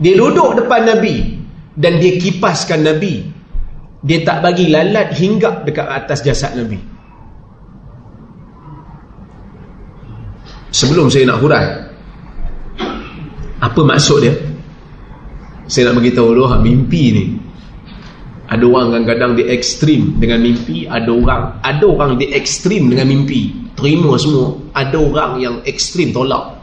dia 0.03 0.19
duduk 0.19 0.59
depan 0.59 0.83
Nabi 0.83 1.39
dan 1.79 1.95
dia 2.03 2.19
kipaskan 2.19 2.83
Nabi. 2.83 3.23
Dia 4.03 4.27
tak 4.27 4.43
bagi 4.43 4.67
lalat 4.67 5.15
hinggap 5.15 5.63
dekat 5.63 5.87
atas 5.87 6.27
jasad 6.27 6.59
Nabi. 6.59 6.96
Sebelum 10.71 11.07
saya 11.11 11.29
nak 11.29 11.39
hurai 11.39 11.87
apa 13.57 13.81
maksud 13.81 14.21
dia? 14.21 14.33
Saya 15.65 15.91
nak 15.91 15.99
beritahu 15.99 16.31
dulu 16.31 16.47
mimpi 16.61 17.03
ni. 17.11 17.25
Ada 18.47 18.63
orang 18.63 18.95
kadang-kadang 18.95 19.31
dia 19.35 19.51
ekstrim 19.51 20.15
dengan 20.23 20.39
mimpi 20.39 20.87
ada 20.87 21.11
orang 21.11 21.59
ada 21.59 21.83
orang 21.83 22.15
dia 22.15 22.31
ekstrim 22.31 22.87
dengan 22.87 23.11
mimpi. 23.11 23.51
Terima 23.75 24.15
semua 24.15 24.55
ada 24.71 24.95
orang 24.95 25.31
yang 25.41 25.55
ekstrim 25.67 26.15
tolak. 26.15 26.55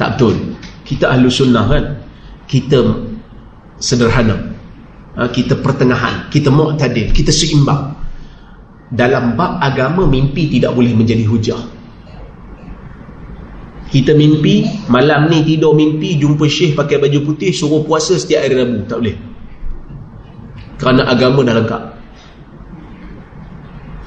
Tak 0.00 0.16
betul. 0.16 0.56
Kita 0.88 1.12
ahlu 1.12 1.28
sunnah 1.28 1.66
kan? 1.68 1.84
Kita 2.48 2.80
sederhana. 3.76 4.38
Ha, 5.12 5.28
kita 5.28 5.60
pertengahan 5.60 6.32
kita 6.32 6.48
mu'tadil 6.48 7.12
kita 7.12 7.28
seimbang. 7.28 7.92
Dalam 8.88 9.36
bab 9.36 9.60
agama 9.60 10.08
mimpi 10.08 10.48
tidak 10.48 10.72
boleh 10.72 10.96
menjadi 10.96 11.24
hujah 11.28 11.60
kita 13.92 14.16
mimpi 14.16 14.64
malam 14.88 15.28
ni 15.28 15.44
tidur 15.44 15.76
mimpi 15.76 16.16
jumpa 16.16 16.48
syekh 16.48 16.72
pakai 16.72 16.96
baju 16.96 17.28
putih 17.28 17.52
suruh 17.52 17.84
puasa 17.84 18.16
setiap 18.16 18.40
hari 18.40 18.56
Rabu. 18.56 18.88
Tak 18.88 18.98
boleh. 19.04 19.16
Kerana 20.80 21.12
agama 21.12 21.44
dah 21.44 21.54
lengkap. 21.60 21.82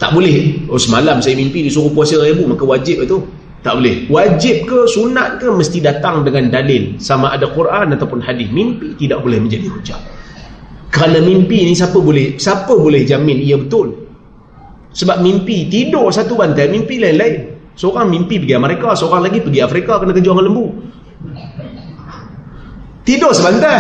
Tak 0.02 0.10
boleh. 0.10 0.66
Oh 0.74 0.82
semalam 0.82 1.22
saya 1.22 1.38
mimpi 1.38 1.62
disuruh 1.62 1.94
puasa 1.94 2.18
Rabu 2.18 2.50
maka 2.50 2.66
wajib 2.66 3.06
itu 3.06 3.22
tak 3.62 3.78
boleh. 3.78 4.10
Wajib 4.10 4.66
ke 4.66 4.90
sunat 4.90 5.38
ke 5.38 5.54
mesti 5.54 5.78
datang 5.86 6.26
dengan 6.26 6.50
dalil. 6.50 6.98
Sama 6.98 7.38
ada 7.38 7.46
Quran 7.54 7.94
ataupun 7.94 8.26
hadis. 8.26 8.50
Mimpi 8.50 8.98
tidak 8.98 9.22
boleh 9.22 9.38
menjadi 9.38 9.70
hujah. 9.70 10.02
Kerana 10.90 11.22
mimpi 11.22 11.62
ni 11.62 11.78
siapa 11.78 12.02
boleh 12.02 12.42
siapa 12.42 12.74
boleh 12.74 13.06
jamin 13.06 13.38
ia 13.38 13.62
betul? 13.62 13.94
Sebab 14.98 15.22
mimpi 15.22 15.70
tidur 15.70 16.10
satu 16.10 16.34
bantai 16.34 16.74
mimpi 16.74 16.98
lain-lain 16.98 17.55
Seorang 17.76 18.08
mimpi 18.08 18.40
pergi 18.40 18.56
Amerika, 18.56 18.96
seorang 18.96 19.28
lagi 19.28 19.44
pergi 19.44 19.60
Afrika 19.60 20.00
kena 20.00 20.16
kerja 20.16 20.32
orang 20.32 20.48
lembu. 20.48 20.66
Tidur 23.04 23.36
sebentar. 23.36 23.80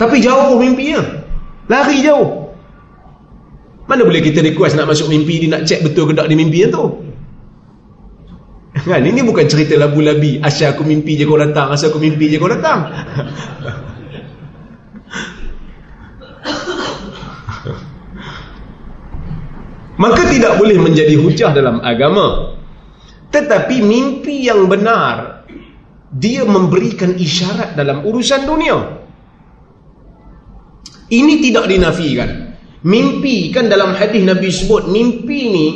Tapi 0.00 0.22
jauh 0.22 0.56
mimpinya. 0.58 1.02
Lari 1.66 2.02
jauh. 2.06 2.54
Mana 3.84 4.00
boleh 4.00 4.24
kita 4.24 4.40
request 4.40 4.80
nak 4.80 4.88
masuk 4.88 5.12
mimpi 5.12 5.44
dia 5.44 5.50
nak 5.52 5.68
cek 5.68 5.84
betul 5.84 6.08
ke 6.08 6.16
tak 6.16 6.30
di 6.32 6.34
mimpi 6.38 6.64
tu? 6.72 7.04
Kan 8.74 9.06
ini 9.06 9.22
bukan 9.22 9.46
cerita 9.46 9.78
labu-labi. 9.78 10.42
Asyik 10.42 10.74
aku 10.74 10.82
mimpi 10.82 11.14
je 11.14 11.28
kau 11.28 11.38
datang, 11.38 11.70
asal 11.70 11.94
aku 11.94 12.00
mimpi 12.02 12.26
je 12.32 12.36
kau 12.42 12.50
datang. 12.50 12.90
Maka 19.94 20.22
tidak 20.26 20.58
boleh 20.58 20.74
menjadi 20.82 21.14
hujah 21.14 21.54
dalam 21.54 21.78
agama. 21.86 22.58
Tetapi 23.34 23.82
mimpi 23.82 24.46
yang 24.46 24.70
benar 24.70 25.42
dia 26.14 26.46
memberikan 26.46 27.18
isyarat 27.18 27.74
dalam 27.74 28.06
urusan 28.06 28.46
dunia. 28.46 28.78
Ini 31.10 31.34
tidak 31.42 31.66
dinafikan. 31.66 32.30
Mimpi 32.86 33.50
kan 33.50 33.66
dalam 33.66 33.98
hadis 33.98 34.22
Nabi 34.22 34.54
sebut 34.54 34.86
mimpi 34.86 35.40
ni 35.50 35.66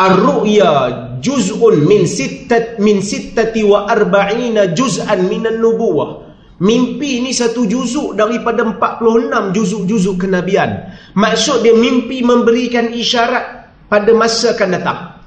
ar-ru'ya 0.00 0.72
juz'un 1.20 1.84
min 1.84 2.08
sittat 2.08 2.80
min 2.80 3.04
sittati 3.04 3.66
wa 3.68 3.84
arba'ina 3.84 4.72
juz'an 4.72 5.28
minan 5.28 5.60
nubuwah. 5.60 6.24
Mimpi 6.64 7.20
ni 7.22 7.36
satu 7.36 7.68
juzuk 7.68 8.16
daripada 8.16 8.64
46 8.64 9.52
juzuk-juzuk 9.54 10.16
kenabian. 10.24 10.96
Maksud 11.12 11.60
dia 11.60 11.76
mimpi 11.76 12.24
memberikan 12.24 12.88
isyarat 12.88 13.68
pada 13.86 14.10
masa 14.16 14.56
akan 14.56 14.70
datang. 14.72 15.17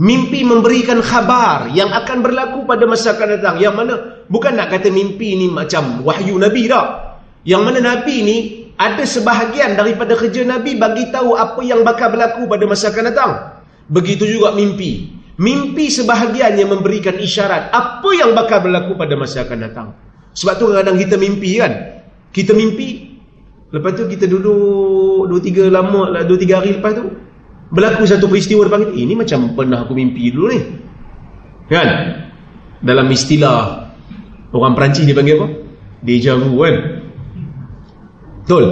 Mimpi 0.00 0.48
memberikan 0.48 1.04
khabar 1.04 1.68
yang 1.76 1.92
akan 1.92 2.24
berlaku 2.24 2.64
pada 2.64 2.88
masa 2.88 3.12
akan 3.12 3.36
datang. 3.36 3.60
Yang 3.60 3.74
mana 3.76 3.94
bukan 4.32 4.56
nak 4.56 4.72
kata 4.72 4.88
mimpi 4.88 5.36
ni 5.36 5.52
macam 5.52 6.00
wahyu 6.00 6.40
Nabi 6.40 6.72
dah. 6.72 7.20
Yang 7.44 7.62
mana 7.68 7.78
Nabi 7.84 8.16
ni 8.24 8.36
ada 8.80 9.04
sebahagian 9.04 9.76
daripada 9.76 10.16
kerja 10.16 10.40
Nabi 10.48 10.80
bagi 10.80 11.12
tahu 11.12 11.36
apa 11.36 11.60
yang 11.60 11.84
bakal 11.84 12.16
berlaku 12.16 12.48
pada 12.48 12.64
masa 12.64 12.88
akan 12.88 13.04
datang. 13.12 13.32
Begitu 13.92 14.24
juga 14.24 14.56
mimpi. 14.56 15.20
Mimpi 15.36 15.92
sebahagian 15.92 16.56
yang 16.56 16.72
memberikan 16.72 17.20
isyarat 17.20 17.68
apa 17.68 18.10
yang 18.16 18.32
bakal 18.32 18.64
berlaku 18.64 18.96
pada 18.96 19.12
masa 19.20 19.44
akan 19.44 19.58
datang. 19.68 19.88
Sebab 20.32 20.54
tu 20.56 20.64
kadang-kadang 20.72 20.96
kita 20.96 21.16
mimpi 21.20 21.50
kan. 21.60 21.72
Kita 22.32 22.56
mimpi. 22.56 23.20
Lepas 23.68 24.00
tu 24.00 24.08
kita 24.08 24.24
duduk 24.24 25.28
2-3 25.28 25.68
lama, 25.68 26.24
2-3 26.24 26.56
hari 26.56 26.70
lepas 26.80 26.96
tu 26.96 27.04
berlaku 27.70 28.02
satu 28.04 28.26
peristiwa 28.26 28.66
depan 28.66 28.90
kita 28.90 28.94
ini 28.98 29.14
macam 29.14 29.54
pernah 29.54 29.86
aku 29.86 29.94
mimpi 29.94 30.34
dulu 30.34 30.46
ni. 30.50 30.60
Kan? 31.70 31.88
Dalam 32.82 33.06
istilah 33.08 33.86
orang 34.50 34.74
Perancis 34.74 35.06
dia 35.06 35.14
panggil 35.14 35.38
apa? 35.38 35.48
Deja 36.02 36.34
vu 36.34 36.58
kan? 36.58 36.76
Betul? 38.42 38.64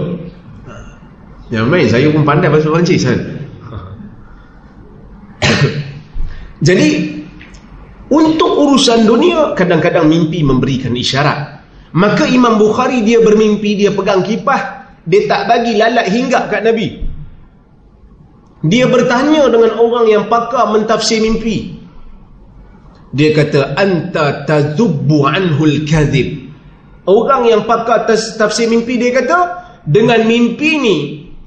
Yang 1.48 1.66
main. 1.70 1.86
Saya 1.86 2.10
pun 2.10 2.26
pandai 2.26 2.50
bahasa 2.50 2.68
Perancis 2.68 3.06
kan? 3.06 3.18
Jadi 6.66 6.88
untuk 8.10 8.50
urusan 8.66 9.06
dunia 9.06 9.54
kadang-kadang 9.54 10.10
mimpi 10.10 10.42
memberikan 10.42 10.92
isyarat. 10.98 11.62
Maka 11.94 12.28
Imam 12.28 12.60
Bukhari 12.60 13.00
dia 13.00 13.22
bermimpi 13.22 13.78
dia 13.78 13.94
pegang 13.94 14.20
kipah 14.20 14.92
dia 15.08 15.24
tak 15.24 15.48
bagi 15.48 15.80
lalat 15.80 16.12
hingga 16.12 16.52
kat 16.52 16.60
Nabi 16.68 17.07
dia 18.66 18.90
bertanya 18.90 19.46
dengan 19.46 19.78
orang 19.78 20.06
yang 20.10 20.24
pakar 20.26 20.74
mentafsir 20.74 21.22
mimpi. 21.22 21.78
Dia 23.14 23.30
kata 23.30 23.78
anta 23.78 24.42
tazubbu 24.44 25.30
anhul 25.30 25.86
kadhib. 25.86 26.50
Orang 27.06 27.46
yang 27.48 27.64
pakar 27.64 28.04
tafsir 28.10 28.66
mimpi 28.68 28.98
dia 28.98 29.14
kata 29.14 29.38
dengan 29.86 30.26
mimpi 30.26 30.70
ni 30.76 30.96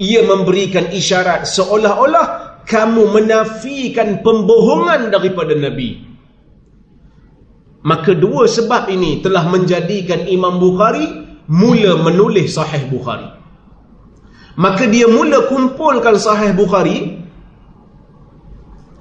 ia 0.02 0.24
memberikan 0.26 0.90
isyarat 0.90 1.46
seolah-olah 1.46 2.66
kamu 2.66 3.14
menafikan 3.14 4.24
pembohongan 4.24 5.12
daripada 5.12 5.54
Nabi. 5.54 6.08
Maka 7.82 8.14
dua 8.14 8.46
sebab 8.48 8.90
ini 8.90 9.20
telah 9.20 9.46
menjadikan 9.52 10.26
Imam 10.32 10.58
Bukhari 10.58 11.06
mula 11.50 11.98
menulis 12.00 12.56
Sahih 12.56 12.88
Bukhari 12.90 13.41
maka 14.62 14.86
dia 14.86 15.10
mula 15.10 15.50
kumpulkan 15.50 16.22
sahih 16.22 16.54
Bukhari. 16.54 17.18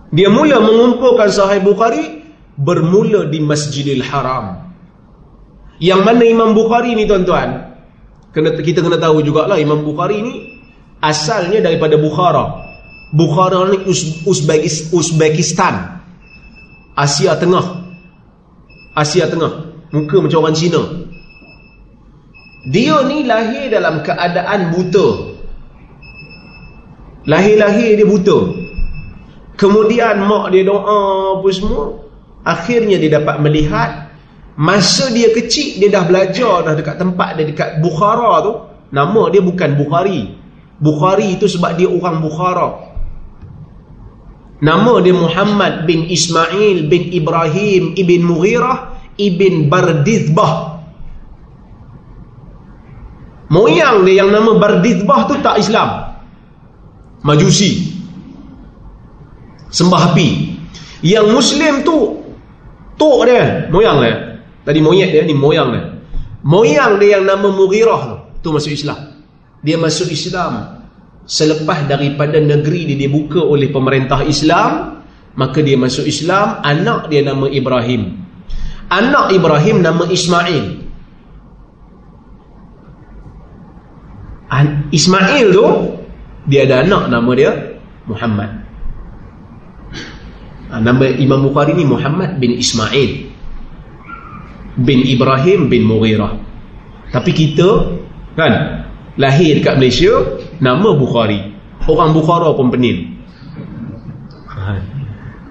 Dia 0.08 0.32
mula 0.32 0.56
mengumpulkan 0.56 1.28
sahih 1.28 1.60
Bukhari 1.60 2.24
bermula 2.56 3.28
di 3.28 3.44
Masjidil 3.44 4.00
Haram. 4.00 4.72
Yang 5.76 6.00
mana 6.00 6.24
Imam 6.24 6.56
Bukhari 6.56 6.96
ni 6.96 7.04
tuan-tuan 7.04 7.76
kena 8.32 8.56
kita 8.56 8.80
kena 8.80 8.96
tahu 8.96 9.20
jugalah 9.20 9.60
Imam 9.60 9.84
Bukhari 9.84 10.24
ni 10.24 10.34
asalnya 11.04 11.60
daripada 11.60 12.00
Bukhara. 12.00 12.72
Bukhara 13.12 13.68
ni 13.68 13.84
Uzbekis, 14.24 14.88
Uzbekistan. 14.96 16.00
Asia 16.96 17.36
Tengah. 17.36 17.84
Asia 18.96 19.28
Tengah. 19.28 19.68
Muka 19.92 20.24
macam 20.24 20.46
orang 20.46 20.56
Cina. 20.56 20.80
Dia 22.70 23.04
ni 23.04 23.28
lahir 23.28 23.72
dalam 23.72 24.00
keadaan 24.04 24.72
buta 24.72 25.29
Lahir-lahir 27.28 28.00
dia 28.00 28.06
buta. 28.08 28.38
Kemudian 29.60 30.24
mak 30.24 30.56
dia 30.56 30.64
doa 30.64 31.36
apa 31.36 31.48
semua. 31.52 32.00
Akhirnya 32.44 32.96
dia 32.96 33.20
dapat 33.20 33.36
melihat. 33.44 34.08
Masa 34.60 35.08
dia 35.08 35.32
kecil, 35.32 35.80
dia 35.80 35.88
dah 35.88 36.04
belajar 36.04 36.64
dah 36.64 36.74
dekat 36.76 37.00
tempat 37.00 37.36
dia 37.36 37.48
dekat 37.48 37.80
Bukhara 37.80 38.44
tu. 38.44 38.52
Nama 38.92 39.22
dia 39.32 39.40
bukan 39.40 39.70
Bukhari. 39.76 40.36
Bukhari 40.80 41.36
itu 41.36 41.48
sebab 41.48 41.76
dia 41.76 41.88
orang 41.88 42.24
Bukhara. 42.24 42.92
Nama 44.60 44.92
dia 45.00 45.16
Muhammad 45.16 45.88
bin 45.88 46.08
Ismail 46.08 46.92
bin 46.92 47.08
Ibrahim 47.12 47.96
ibn 47.96 48.20
Mughirah 48.28 49.00
ibn 49.16 49.72
Bardizbah. 49.72 50.84
Moyang 53.48 54.04
dia 54.04 54.24
yang 54.24 54.30
nama 54.32 54.56
Bardizbah 54.60 55.28
tu 55.28 55.40
tak 55.40 55.60
Islam. 55.60 56.09
Majusi. 57.20 58.00
Sembah 59.70 60.12
api. 60.12 60.58
Yang 61.00 61.26
Muslim 61.32 61.74
tu 61.86 62.20
tok 63.00 63.24
dia, 63.24 63.68
moyang 63.72 64.00
dia. 64.04 64.44
Tadi 64.64 64.78
moyet 64.84 65.08
dia 65.12 65.24
ni 65.24 65.32
moyang 65.32 65.68
dia. 65.72 65.84
Moyang 66.44 67.00
dia 67.00 67.20
yang 67.20 67.24
nama 67.28 67.48
Mughirah 67.48 68.02
tu, 68.08 68.16
tu 68.44 68.48
masuk 68.52 68.72
Islam. 68.72 69.20
Dia 69.60 69.76
masuk 69.76 70.08
Islam 70.08 70.80
selepas 71.30 71.86
daripada 71.86 72.40
negeri 72.42 72.90
dia 72.90 72.98
dibuka 73.06 73.38
oleh 73.40 73.70
pemerintah 73.70 74.24
Islam, 74.24 75.04
maka 75.38 75.62
dia 75.62 75.78
masuk 75.78 76.04
Islam, 76.08 76.58
anak 76.64 77.06
dia 77.12 77.22
nama 77.22 77.46
Ibrahim. 77.46 78.18
Anak 78.90 79.30
Ibrahim 79.30 79.86
nama 79.86 80.04
Ismail. 80.10 80.90
Ismail 84.90 85.46
tu 85.54 85.66
dia 86.50 86.66
ada 86.66 86.82
anak 86.82 87.06
nama 87.08 87.30
dia 87.38 87.50
Muhammad. 88.10 88.50
Nama 90.70 91.04
Imam 91.18 91.46
Bukhari 91.46 91.74
ni 91.74 91.86
Muhammad 91.86 92.38
bin 92.38 92.54
Ismail 92.54 93.30
bin 94.78 95.02
Ibrahim 95.06 95.66
bin 95.70 95.86
Mughirah. 95.86 96.38
Tapi 97.10 97.30
kita 97.34 97.98
kan 98.38 98.86
lahir 99.18 99.58
dekat 99.58 99.78
Malaysia 99.78 100.14
nama 100.62 100.94
Bukhari. 100.94 101.54
Orang 101.90 102.14
Bukhara 102.14 102.54
pun 102.54 102.70
penin. 102.70 103.18
Ha. 104.46 104.78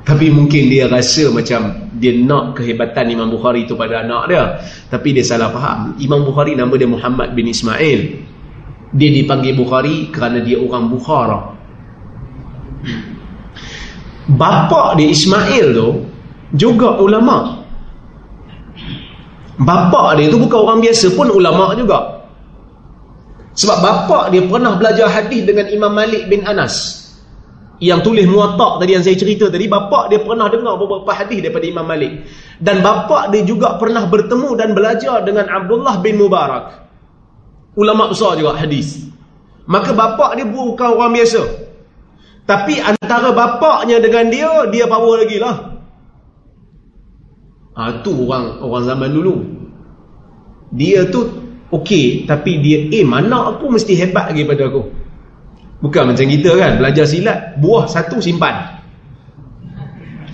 Tapi 0.07 0.31
mungkin 0.31 0.71
dia 0.71 0.87
rasa 0.87 1.27
macam 1.35 1.91
dia 1.99 2.15
nak 2.15 2.55
kehebatan 2.55 3.11
Imam 3.11 3.27
Bukhari 3.27 3.67
tu 3.67 3.75
pada 3.75 4.07
anak 4.07 4.23
dia. 4.31 4.43
Tapi 4.87 5.11
dia 5.11 5.25
salah 5.27 5.51
faham. 5.51 5.99
Imam 5.99 6.23
Bukhari 6.23 6.55
nama 6.55 6.71
dia 6.79 6.87
Muhammad 6.87 7.35
bin 7.35 7.51
Ismail. 7.51 8.28
Dia 8.89 9.09
dipanggil 9.13 9.53
Bukhari 9.53 10.09
kerana 10.09 10.41
dia 10.41 10.57
orang 10.57 10.89
Bukhara. 10.89 11.39
Bapa 14.29 14.93
dia 14.97 15.09
Ismail 15.09 15.65
tu 15.73 15.89
juga 16.53 16.97
ulama. 17.01 17.65
Bapa 19.59 20.15
dia 20.17 20.31
tu 20.31 20.37
bukan 20.39 20.59
orang 20.65 20.79
biasa 20.81 21.13
pun 21.13 21.29
ulama 21.33 21.73
juga. 21.73 22.19
Sebab 23.59 23.77
bapa 23.83 24.19
dia 24.31 24.45
pernah 24.47 24.79
belajar 24.79 25.11
hadis 25.11 25.43
dengan 25.43 25.67
Imam 25.67 25.91
Malik 25.91 26.31
bin 26.31 26.47
Anas. 26.47 26.95
Yang 27.79 28.11
tulis 28.11 28.27
muatak 28.27 28.83
tadi 28.83 28.91
yang 28.95 29.03
saya 29.03 29.15
cerita 29.19 29.47
tadi, 29.51 29.67
bapa 29.67 30.07
dia 30.07 30.19
pernah 30.19 30.51
dengar 30.51 30.79
beberapa 30.79 31.11
hadis 31.11 31.43
daripada 31.43 31.67
Imam 31.67 31.83
Malik. 31.83 32.23
Dan 32.59 32.79
bapa 32.79 33.27
dia 33.31 33.43
juga 33.43 33.75
pernah 33.75 34.07
bertemu 34.07 34.49
dan 34.55 34.71
belajar 34.71 35.23
dengan 35.27 35.47
Abdullah 35.47 35.99
bin 35.99 36.19
Mubarak. 36.19 36.88
Ulama 37.79 38.11
besar 38.11 38.35
juga 38.35 38.59
hadis. 38.59 39.07
Maka 39.63 39.95
bapa 39.95 40.35
dia 40.35 40.43
bukan 40.43 40.99
orang 40.99 41.15
biasa. 41.15 41.39
Tapi 42.43 42.81
antara 42.81 43.31
bapaknya 43.31 44.03
dengan 44.03 44.27
dia, 44.27 44.51
dia 44.67 44.83
power 44.89 45.23
lagi 45.23 45.37
lah. 45.39 45.79
Ha, 47.79 48.03
tu 48.03 48.27
orang 48.27 48.59
orang 48.59 48.83
zaman 48.83 49.09
dulu. 49.15 49.35
Dia 50.75 51.07
tu 51.07 51.23
okey, 51.71 52.27
tapi 52.27 52.59
dia 52.59 52.89
eh 52.91 53.05
mana 53.07 53.55
aku 53.55 53.71
mesti 53.71 53.95
hebat 53.95 54.33
lagi 54.33 54.43
pada 54.43 54.67
aku. 54.67 54.83
Bukan 55.79 56.11
macam 56.11 56.25
kita 56.27 56.51
kan, 56.59 56.75
belajar 56.81 57.05
silat, 57.07 57.55
buah 57.63 57.87
satu 57.87 58.19
simpan. 58.19 58.81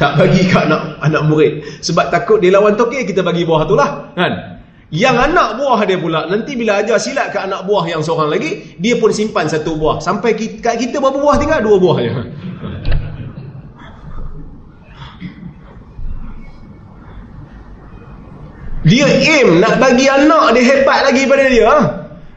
Tak 0.02 0.18
bagi 0.18 0.50
ke 0.50 0.56
anak 0.58 0.98
anak 1.04 1.22
murid. 1.30 1.62
Sebab 1.84 2.10
takut 2.10 2.42
dia 2.42 2.56
lawan 2.56 2.74
tokek, 2.74 3.06
kita 3.06 3.22
bagi 3.22 3.46
buah 3.46 3.68
tu 3.68 3.78
lah. 3.78 4.16
Kan? 4.18 4.55
Yang 4.96 5.18
anak 5.28 5.60
buah 5.60 5.80
dia 5.84 6.00
pula, 6.00 6.24
nanti 6.32 6.56
bila 6.56 6.80
ajar 6.80 6.96
silat 6.96 7.36
ke 7.36 7.38
anak 7.44 7.68
buah 7.68 7.84
yang 7.84 8.00
seorang 8.00 8.32
lagi, 8.32 8.80
dia 8.80 8.96
pun 8.96 9.12
simpan 9.12 9.52
satu 9.52 9.76
buah. 9.76 10.00
Sampai 10.00 10.40
kita, 10.40 10.80
kita 10.80 11.04
berapa 11.04 11.20
buah 11.20 11.36
tinggal? 11.36 11.60
Dua 11.60 11.76
buah 11.76 11.98
je. 12.00 12.12
Dia 18.86 19.04
aim 19.10 19.60
nak 19.60 19.82
bagi 19.82 20.06
anak 20.08 20.56
dia 20.56 20.64
hebat 20.64 21.00
lagi 21.12 21.26
pada 21.28 21.46
dia. 21.50 21.74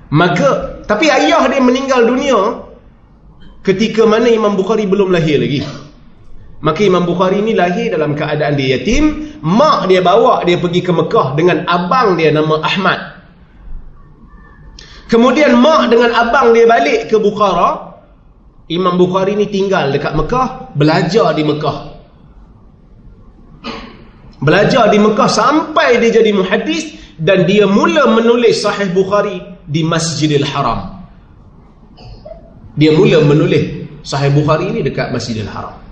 Maka, 0.09 0.83
tapi 0.89 1.13
ayah 1.13 1.45
dia 1.47 1.61
meninggal 1.63 2.09
dunia 2.09 2.65
ketika 3.63 4.03
mana 4.09 4.33
Imam 4.33 4.59
Bukhari 4.59 4.89
belum 4.89 5.15
lahir 5.15 5.39
lagi. 5.39 5.63
Maka 6.59 6.83
Imam 6.83 7.07
Bukhari 7.07 7.39
ni 7.39 7.55
lahir 7.55 7.95
dalam 7.95 8.19
keadaan 8.19 8.59
dia 8.59 8.79
yatim. 8.79 9.39
Mak 9.39 9.87
dia 9.87 10.03
bawa 10.03 10.43
dia 10.43 10.59
pergi 10.59 10.83
ke 10.83 10.91
Mekah 10.91 11.39
dengan 11.39 11.63
abang 11.71 12.19
dia 12.19 12.35
nama 12.35 12.59
Ahmad. 12.59 13.01
Kemudian 15.07 15.55
mak 15.57 15.89
dengan 15.89 16.11
abang 16.19 16.51
dia 16.51 16.67
balik 16.67 17.07
ke 17.07 17.17
Bukhara. 17.23 17.95
Imam 18.69 18.99
Bukhari 18.99 19.39
ni 19.39 19.47
tinggal 19.47 19.95
dekat 19.95 20.19
Mekah. 20.19 20.75
Belajar 20.75 21.31
di 21.33 21.43
Mekah. 21.47 21.79
Belajar 24.39 24.91
di 24.91 24.99
Mekah 24.99 25.31
sampai 25.31 25.99
dia 26.03 26.21
jadi 26.21 26.31
muhadis 26.35 26.95
dan 27.19 27.47
dia 27.47 27.67
mula 27.67 28.07
menulis 28.11 28.63
Sahih 28.63 28.91
Bukhari 28.91 29.39
di 29.67 29.83
Masjidil 29.87 30.47
Haram. 30.47 31.07
Dia 32.79 32.95
mula 32.95 33.23
menulis 33.23 33.91
Sahih 34.03 34.31
Bukhari 34.35 34.71
ini 34.75 34.83
dekat 34.83 35.11
Masjidil 35.11 35.51
Haram. 35.51 35.88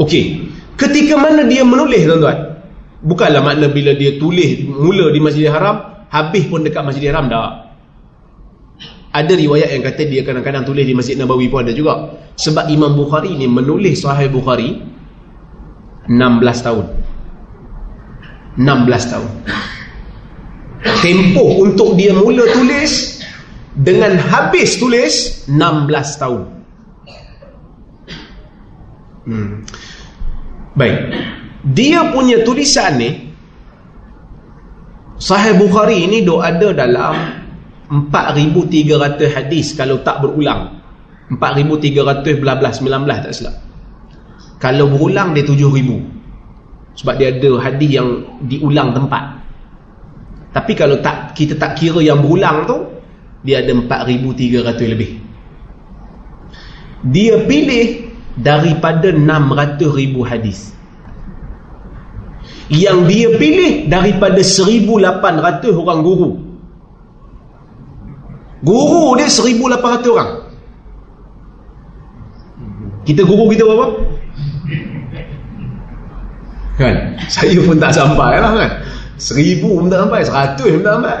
Okey, 0.00 0.48
ketika 0.80 1.20
mana 1.20 1.44
dia 1.44 1.60
menulis 1.60 2.08
tuan-tuan? 2.08 2.56
Bukanlah 3.04 3.44
makna 3.44 3.68
bila 3.68 3.92
dia 3.92 4.16
tulis 4.16 4.64
mula 4.64 5.12
di 5.12 5.20
Masjidil 5.20 5.52
Haram, 5.52 6.08
habis 6.08 6.48
pun 6.48 6.64
dekat 6.64 6.80
Masjidil 6.80 7.12
Haram 7.12 7.28
dah. 7.28 7.68
Ada 9.10 9.34
riwayat 9.34 9.74
yang 9.74 9.84
kata 9.84 10.02
dia 10.06 10.22
kadang-kadang 10.24 10.64
tulis 10.64 10.86
di 10.86 10.94
Masjid 10.94 11.18
Nabawi 11.18 11.50
pun 11.50 11.66
ada 11.66 11.74
juga. 11.74 12.16
Sebab 12.38 12.70
Imam 12.70 12.94
Bukhari 12.96 13.34
ni 13.36 13.44
menulis 13.50 14.00
Sahih 14.00 14.30
Bukhari 14.30 14.80
16 16.08 16.64
tahun. 16.64 16.86
16 18.56 19.12
tahun 19.12 19.30
tempoh 21.00 21.64
untuk 21.64 21.96
dia 21.96 22.12
mula 22.16 22.44
tulis 22.52 23.20
dengan 23.76 24.16
habis 24.16 24.76
tulis 24.80 25.44
16 25.48 26.20
tahun 26.20 26.42
hmm. 29.28 29.52
Baik. 30.74 30.98
Dia 31.76 32.08
punya 32.14 32.40
tulisan 32.46 32.96
ni 32.96 33.30
Sahih 35.20 35.52
Bukhari 35.60 36.08
ni 36.08 36.24
dok 36.24 36.40
ada 36.40 36.72
dalam 36.72 37.14
4300 37.92 39.20
hadis 39.36 39.76
kalau 39.76 40.00
tak 40.00 40.24
berulang. 40.24 40.80
4300 41.30 42.40
belah 42.40 42.56
belah 42.56 42.72
19 42.72 43.06
tak 43.28 43.32
silap. 43.36 43.56
Kalau 44.56 44.88
berulang 44.88 45.36
dia 45.36 45.44
7000 45.44 46.96
sebab 46.96 47.14
dia 47.20 47.36
ada 47.36 47.50
hadis 47.60 47.90
yang 48.00 48.08
diulang 48.48 48.96
tempat. 48.96 49.44
Tapi 50.50 50.72
kalau 50.74 50.98
tak 51.04 51.36
kita 51.36 51.54
tak 51.54 51.78
kira 51.78 52.00
yang 52.02 52.24
berulang 52.24 52.64
tu 52.64 52.76
dia 53.44 53.60
ada 53.60 53.76
4300 53.76 54.92
lebih. 54.96 55.10
Dia 57.12 57.44
pilih 57.44 58.09
daripada 58.38 59.10
600 59.10 59.80
ribu 59.90 60.22
hadis. 60.22 60.74
Yang 62.70 62.98
dia 63.10 63.28
pilih 63.34 63.72
daripada 63.90 64.38
1800 64.38 65.74
orang 65.74 66.00
guru. 66.06 66.30
Guru 68.62 69.18
dia 69.18 69.26
1800 69.26 70.14
orang. 70.14 70.30
Kita 73.02 73.26
guru 73.26 73.50
kita 73.50 73.66
berapa? 73.66 73.86
kan? 76.80 76.94
Saya 77.34 77.58
pun 77.60 77.76
tak 77.76 77.92
sampai 77.92 78.40
lah 78.40 78.52
kan? 78.56 78.70
Seribu 79.20 79.84
pun 79.84 79.92
tak 79.92 80.08
sampai 80.08 80.20
seratus 80.24 80.68
pun 80.80 80.82
tak 80.82 80.94
sampai. 80.96 81.18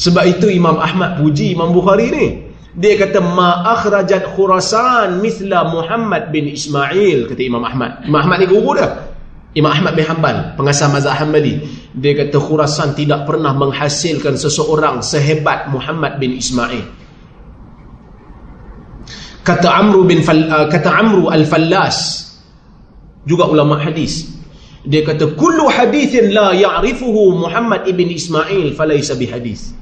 Sebab 0.00 0.24
itu 0.26 0.46
Imam 0.50 0.76
Ahmad 0.80 1.20
puji 1.22 1.54
Imam 1.54 1.70
Bukhari 1.70 2.08
ni 2.10 2.26
dia 2.70 2.94
kata 2.94 3.18
ma 3.18 3.66
akhrajat 3.74 4.38
khurasan 4.38 5.18
misla 5.18 5.66
Muhammad 5.66 6.30
bin 6.30 6.46
Ismail 6.46 7.26
kata 7.26 7.42
Imam 7.42 7.66
Ahmad. 7.66 8.06
Imam 8.06 8.22
Ahmad 8.22 8.38
ni 8.38 8.46
guru 8.46 8.78
dia. 8.78 9.10
Imam 9.58 9.74
Ahmad 9.74 9.98
bin 9.98 10.06
Hanbal 10.06 10.54
pengasas 10.54 10.86
mazhab 10.94 11.18
Hanbali. 11.18 11.66
Dia 11.98 12.14
kata 12.14 12.38
khurasan 12.38 12.94
tidak 12.94 13.26
pernah 13.26 13.50
menghasilkan 13.58 14.38
seseorang 14.38 15.02
sehebat 15.02 15.66
Muhammad 15.74 16.22
bin 16.22 16.38
Ismail. 16.38 16.86
Kata 19.42 19.66
Amru 19.66 20.06
bin 20.06 20.22
Fal, 20.22 20.46
uh, 20.46 20.70
kata 20.70 20.94
Amru 20.94 21.26
al-Fallas 21.26 22.30
juga 23.26 23.50
ulama 23.50 23.82
hadis. 23.82 24.30
Dia 24.86 25.02
kata 25.02 25.34
kullu 25.34 25.66
hadithin 25.66 26.30
la 26.30 26.54
ya'rifuhu 26.54 27.34
Muhammad 27.34 27.90
ibn 27.90 28.06
Ismail 28.06 28.78
falaysa 28.78 29.18
bihadis 29.18 29.74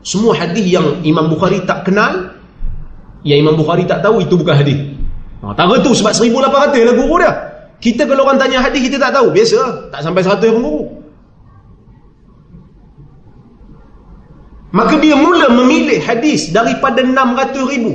semua 0.00 0.32
hadis 0.32 0.64
yang 0.64 1.04
Imam 1.04 1.28
Bukhari 1.28 1.60
tak 1.68 1.84
kenal 1.84 2.40
yang 3.20 3.44
Imam 3.44 3.56
Bukhari 3.56 3.84
tak 3.84 4.00
tahu 4.00 4.24
itu 4.24 4.34
bukan 4.36 4.56
hadis. 4.56 4.78
Ha, 5.40 5.52
tak 5.56 5.68
tu 5.84 5.92
sebab 5.92 6.12
1800 6.12 6.88
lah 6.88 6.94
guru 6.96 7.16
dia. 7.20 7.32
Kita 7.80 8.04
kalau 8.04 8.28
orang 8.28 8.36
tanya 8.36 8.60
hadis 8.60 8.80
kita 8.84 9.00
tak 9.00 9.16
tahu. 9.16 9.32
Biasa 9.32 9.88
tak 9.92 10.00
sampai 10.04 10.20
100 10.24 10.52
pun 10.56 10.62
guru. 10.64 10.84
Maka 14.70 14.94
dia 15.02 15.18
mula 15.18 15.50
memilih 15.50 15.98
hadis 15.98 16.54
daripada 16.54 17.02
600 17.02 17.72
ribu. 17.74 17.92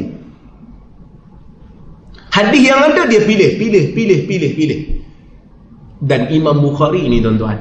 Hadis 2.36 2.68
yang 2.68 2.84
ada 2.91 3.08
dia 3.08 3.24
pilih, 3.24 3.56
pilih, 3.56 3.95
pilih, 3.95 4.20
pilih, 4.28 4.51
pilih. 4.60 4.80
Dan 6.03 6.28
Imam 6.36 6.60
Bukhari 6.60 7.08
ni 7.08 7.24
tuan-tuan, 7.24 7.56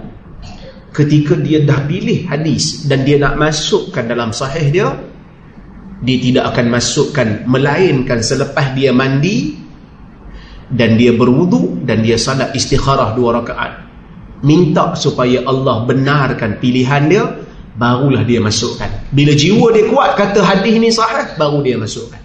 ketika 0.95 1.35
dia 1.35 1.67
dah 1.67 1.83
pilih 1.91 2.31
hadis 2.31 2.87
dan 2.87 3.03
dia 3.03 3.19
nak 3.19 3.35
masukkan 3.35 4.07
dalam 4.07 4.31
sahih 4.31 4.71
dia, 4.71 4.89
dia 6.07 6.19
tidak 6.23 6.55
akan 6.55 6.67
masukkan 6.71 7.29
melainkan 7.51 8.23
selepas 8.23 8.73
dia 8.79 8.95
mandi 8.95 9.59
dan 10.71 10.95
dia 10.95 11.11
berwudu 11.11 11.83
dan 11.83 12.07
dia 12.07 12.15
salat 12.15 12.55
istikharah 12.55 13.13
dua 13.19 13.43
rakaat. 13.43 13.83
Minta 14.47 14.95
supaya 14.95 15.43
Allah 15.45 15.83
benarkan 15.83 16.63
pilihan 16.63 17.03
dia 17.11 17.25
barulah 17.75 18.23
dia 18.23 18.39
masukkan. 18.39 18.89
Bila 19.11 19.35
jiwa 19.35 19.75
dia 19.75 19.91
kuat 19.91 20.15
kata 20.15 20.41
hadis 20.47 20.79
ni 20.79 20.95
sahih 20.95 21.35
baru 21.35 21.59
dia 21.61 21.75
masukkan 21.75 22.24